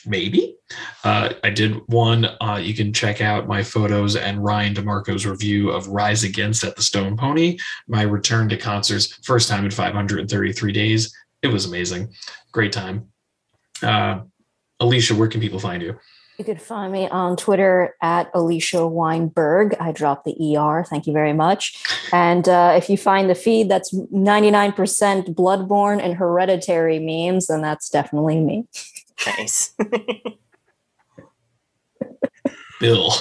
[0.06, 0.56] maybe.
[1.04, 2.26] Uh, I did one.
[2.40, 6.76] Uh, you can check out my photos and Ryan DeMarco's review of Rise Against at
[6.76, 7.58] the Stone Pony.
[7.88, 11.14] My return to concerts, first time in 533 days.
[11.42, 12.14] It was amazing.
[12.52, 13.08] Great time.
[13.84, 14.22] Uh,
[14.80, 15.98] Alicia, where can people find you?
[16.42, 19.76] You could find me on Twitter at Alicia Weinberg.
[19.80, 20.84] I dropped the ER.
[20.84, 21.86] Thank you very much.
[22.12, 24.74] And uh, if you find the feed that's 99%
[25.36, 28.66] Bloodborne and Hereditary memes, then that's definitely me.
[29.28, 29.76] Nice.
[32.80, 33.14] Bill.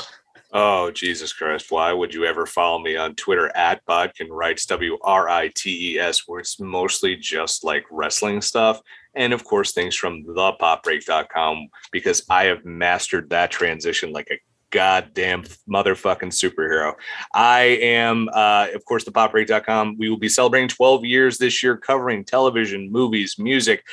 [0.55, 1.71] Oh, Jesus Christ.
[1.71, 5.93] Why would you ever follow me on Twitter at Bodkin Writes, W R I T
[5.93, 8.81] E S, where it's mostly just like wrestling stuff.
[9.15, 14.39] And of course, things from thepopbreak.com, because I have mastered that transition like a
[14.71, 16.95] goddamn motherfucking superhero.
[17.35, 19.97] I am, uh, of course, thepopbreak.com.
[19.99, 23.85] We will be celebrating 12 years this year, covering television, movies, music,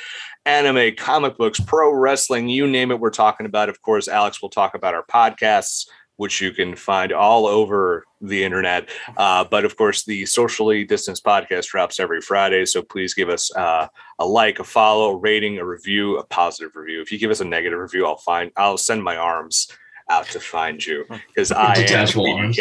[0.46, 3.00] anime, comic books, pro wrestling, you name it.
[3.00, 5.86] We're talking about, of course, Alex will talk about our podcasts
[6.18, 8.88] which you can find all over the internet.
[9.16, 12.64] Uh, but of course, the socially distanced podcast drops every Friday.
[12.64, 13.88] So please give us uh,
[14.20, 17.02] a like, a follow, a rating, a review, a positive review.
[17.02, 19.66] If you give us a negative review, I'll find, I'll send my arms
[20.08, 22.58] out to find you because I am Detachable arms.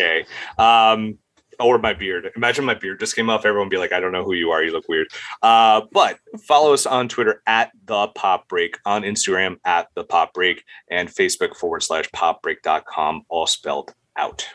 [0.58, 1.20] Um,
[1.60, 2.32] or my beard.
[2.36, 3.46] Imagine my beard just came off.
[3.46, 4.64] Everyone be like, I don't know who you are.
[4.64, 5.08] You look weird.
[5.42, 10.34] Uh, but follow us on Twitter at the Pop Break, on Instagram at the Pop
[10.34, 14.48] Break, and Facebook forward slash popbreak.com, all spelled out.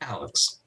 [0.00, 0.58] Alex.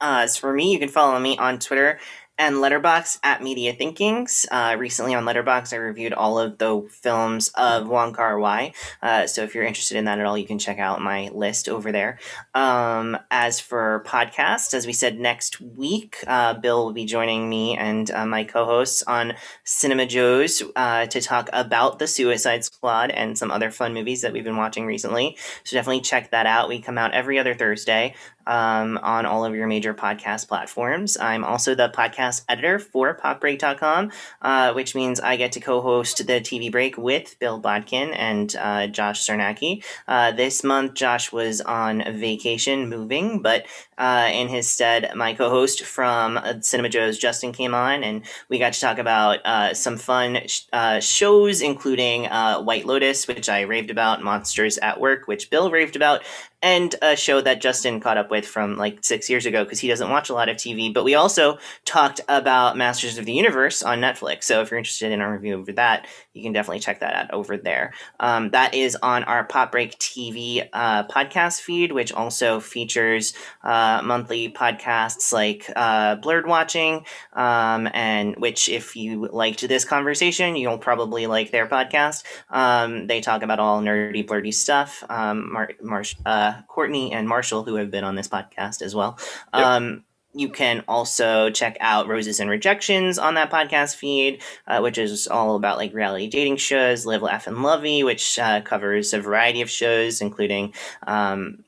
[0.00, 1.98] Uh, as for me, you can follow me on Twitter
[2.38, 4.46] and Letterboxd at Media Thinkings.
[4.50, 8.72] Uh, recently on Letterboxd, I reviewed all of the films of Wong Kar Wai.
[9.02, 11.68] Uh, so if you're interested in that at all, you can check out my list
[11.68, 12.18] over there.
[12.54, 17.76] Um, as for podcasts, as we said next week, uh, Bill will be joining me
[17.76, 19.34] and uh, my co-hosts on
[19.64, 24.32] Cinema Joe's uh, to talk about the Suicide Squad and some other fun movies that
[24.32, 25.36] we've been watching recently.
[25.62, 26.68] So definitely check that out.
[26.68, 28.14] We come out every other Thursday
[28.46, 31.16] um, on all of your major podcast platforms.
[31.16, 34.10] I'm also the podcast editor for popbreak.com,
[34.42, 38.54] uh, which means I get to co host the TV break with Bill Bodkin and
[38.56, 39.84] uh, Josh Sarnacki.
[40.06, 43.66] Uh, this month, Josh was on vacation moving, but
[43.96, 48.58] uh, in his stead, my co host from Cinema Joe's, Justin, came on, and we
[48.58, 53.62] got to talk about uh, some fun sh- uh, shows, including White Lotus, which I
[53.62, 56.22] raved about, Monsters at Work, which Bill raved about,
[56.64, 59.86] and a show that Justin caught up with from like six years ago because he
[59.86, 60.92] doesn't watch a lot of TV.
[60.92, 64.44] But we also talked about Masters of the Universe on Netflix.
[64.44, 67.34] So if you're interested in our review of that, you can definitely check that out
[67.34, 67.92] over there.
[68.18, 74.00] Um, that is on our Pop Break TV uh, podcast feed, which also features uh,
[74.02, 77.04] monthly podcasts like uh, Blurred Watching,
[77.34, 82.24] um, and which, if you liked this conversation, you'll probably like their podcast.
[82.48, 85.04] Um, they talk about all nerdy, blurdy stuff.
[85.10, 86.16] Um, Mar- Marsh,
[86.58, 89.18] uh, Courtney and Marshall, who have been on this podcast as well.
[89.54, 89.64] Yep.
[89.64, 90.04] Um,
[90.34, 95.28] you can also check out Roses and Rejections on that podcast feed, uh, which is
[95.28, 97.06] all about like reality dating shows.
[97.06, 100.74] Live, Laugh, and Lovey, which uh, covers a variety of shows, including
[101.06, 101.64] um,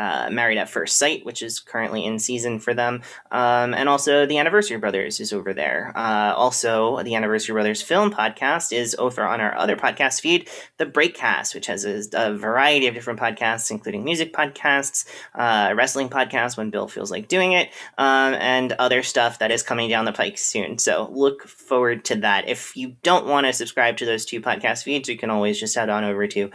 [0.00, 4.24] uh, Married at First Sight, which is currently in season for them, um, and also
[4.24, 5.92] the Anniversary Brothers is over there.
[5.94, 10.48] Uh, also, the Anniversary Brothers film podcast is over on our other podcast feed,
[10.78, 15.04] the Breakcast, which has a, a variety of different podcasts, including music podcasts,
[15.34, 17.68] uh, wrestling podcasts when Bill feels like doing it,
[17.98, 20.78] um, and other stuff that is coming down the pike soon.
[20.78, 22.48] So look forward to that.
[22.48, 25.74] If you don't want to subscribe to those two podcast feeds, you can always just
[25.74, 26.50] head on over to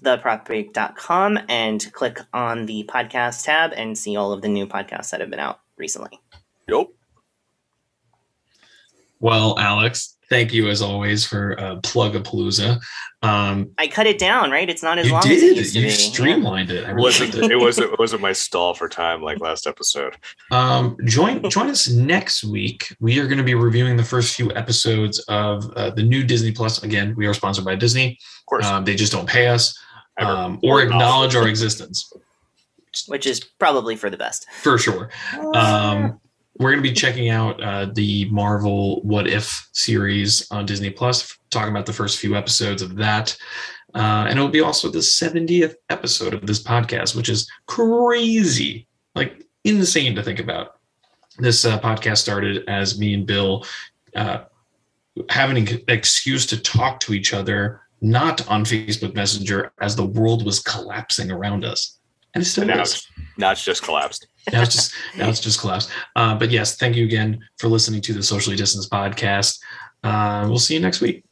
[0.00, 5.20] thepopbreak.com and click on the podcast tab and see all of the new podcasts that
[5.20, 6.20] have been out recently.
[6.68, 6.88] Yup.
[9.18, 12.78] Well, Alex, thank you as always for uh, Plugapalooza.
[13.22, 14.68] Um, I cut it down, right?
[14.68, 15.38] It's not as you long did.
[15.38, 15.90] as it used to You be.
[15.90, 16.84] streamlined it.
[16.84, 20.16] I It wasn't, liked it wasn't, it wasn't my stall for time like last episode.
[20.50, 22.94] Um, join join us next week.
[23.00, 26.52] We are going to be reviewing the first few episodes of uh, the new Disney
[26.52, 26.82] Plus.
[26.82, 28.18] Again, we are sponsored by Disney.
[28.40, 28.66] Of course.
[28.66, 29.76] Um, they just don't pay us
[30.18, 30.30] Ever.
[30.30, 32.10] um, or Or acknowledge our existence
[33.08, 34.46] Which is probably for the best.
[34.62, 35.10] for sure.
[35.54, 36.18] Um,
[36.58, 41.36] we're going to be checking out uh, the Marvel What If series on Disney Plus,
[41.50, 43.36] talking about the first few episodes of that.
[43.94, 49.44] Uh, and it'll be also the 70th episode of this podcast, which is crazy, like
[49.64, 50.78] insane to think about.
[51.38, 53.66] This uh, podcast started as me and Bill
[54.14, 54.44] uh,
[55.28, 60.44] having an excuse to talk to each other not on Facebook Messenger as the world
[60.44, 61.98] was collapsing around us.
[62.34, 62.94] And it still And now is.
[62.94, 63.08] it's,
[63.38, 64.26] now it's just collapsed.
[64.52, 65.90] Now it's just now it's just collapsed.
[66.14, 69.58] Uh, but yes, thank you again for listening to the Socially Distanced podcast.
[70.04, 71.24] Uh, we'll see you next week.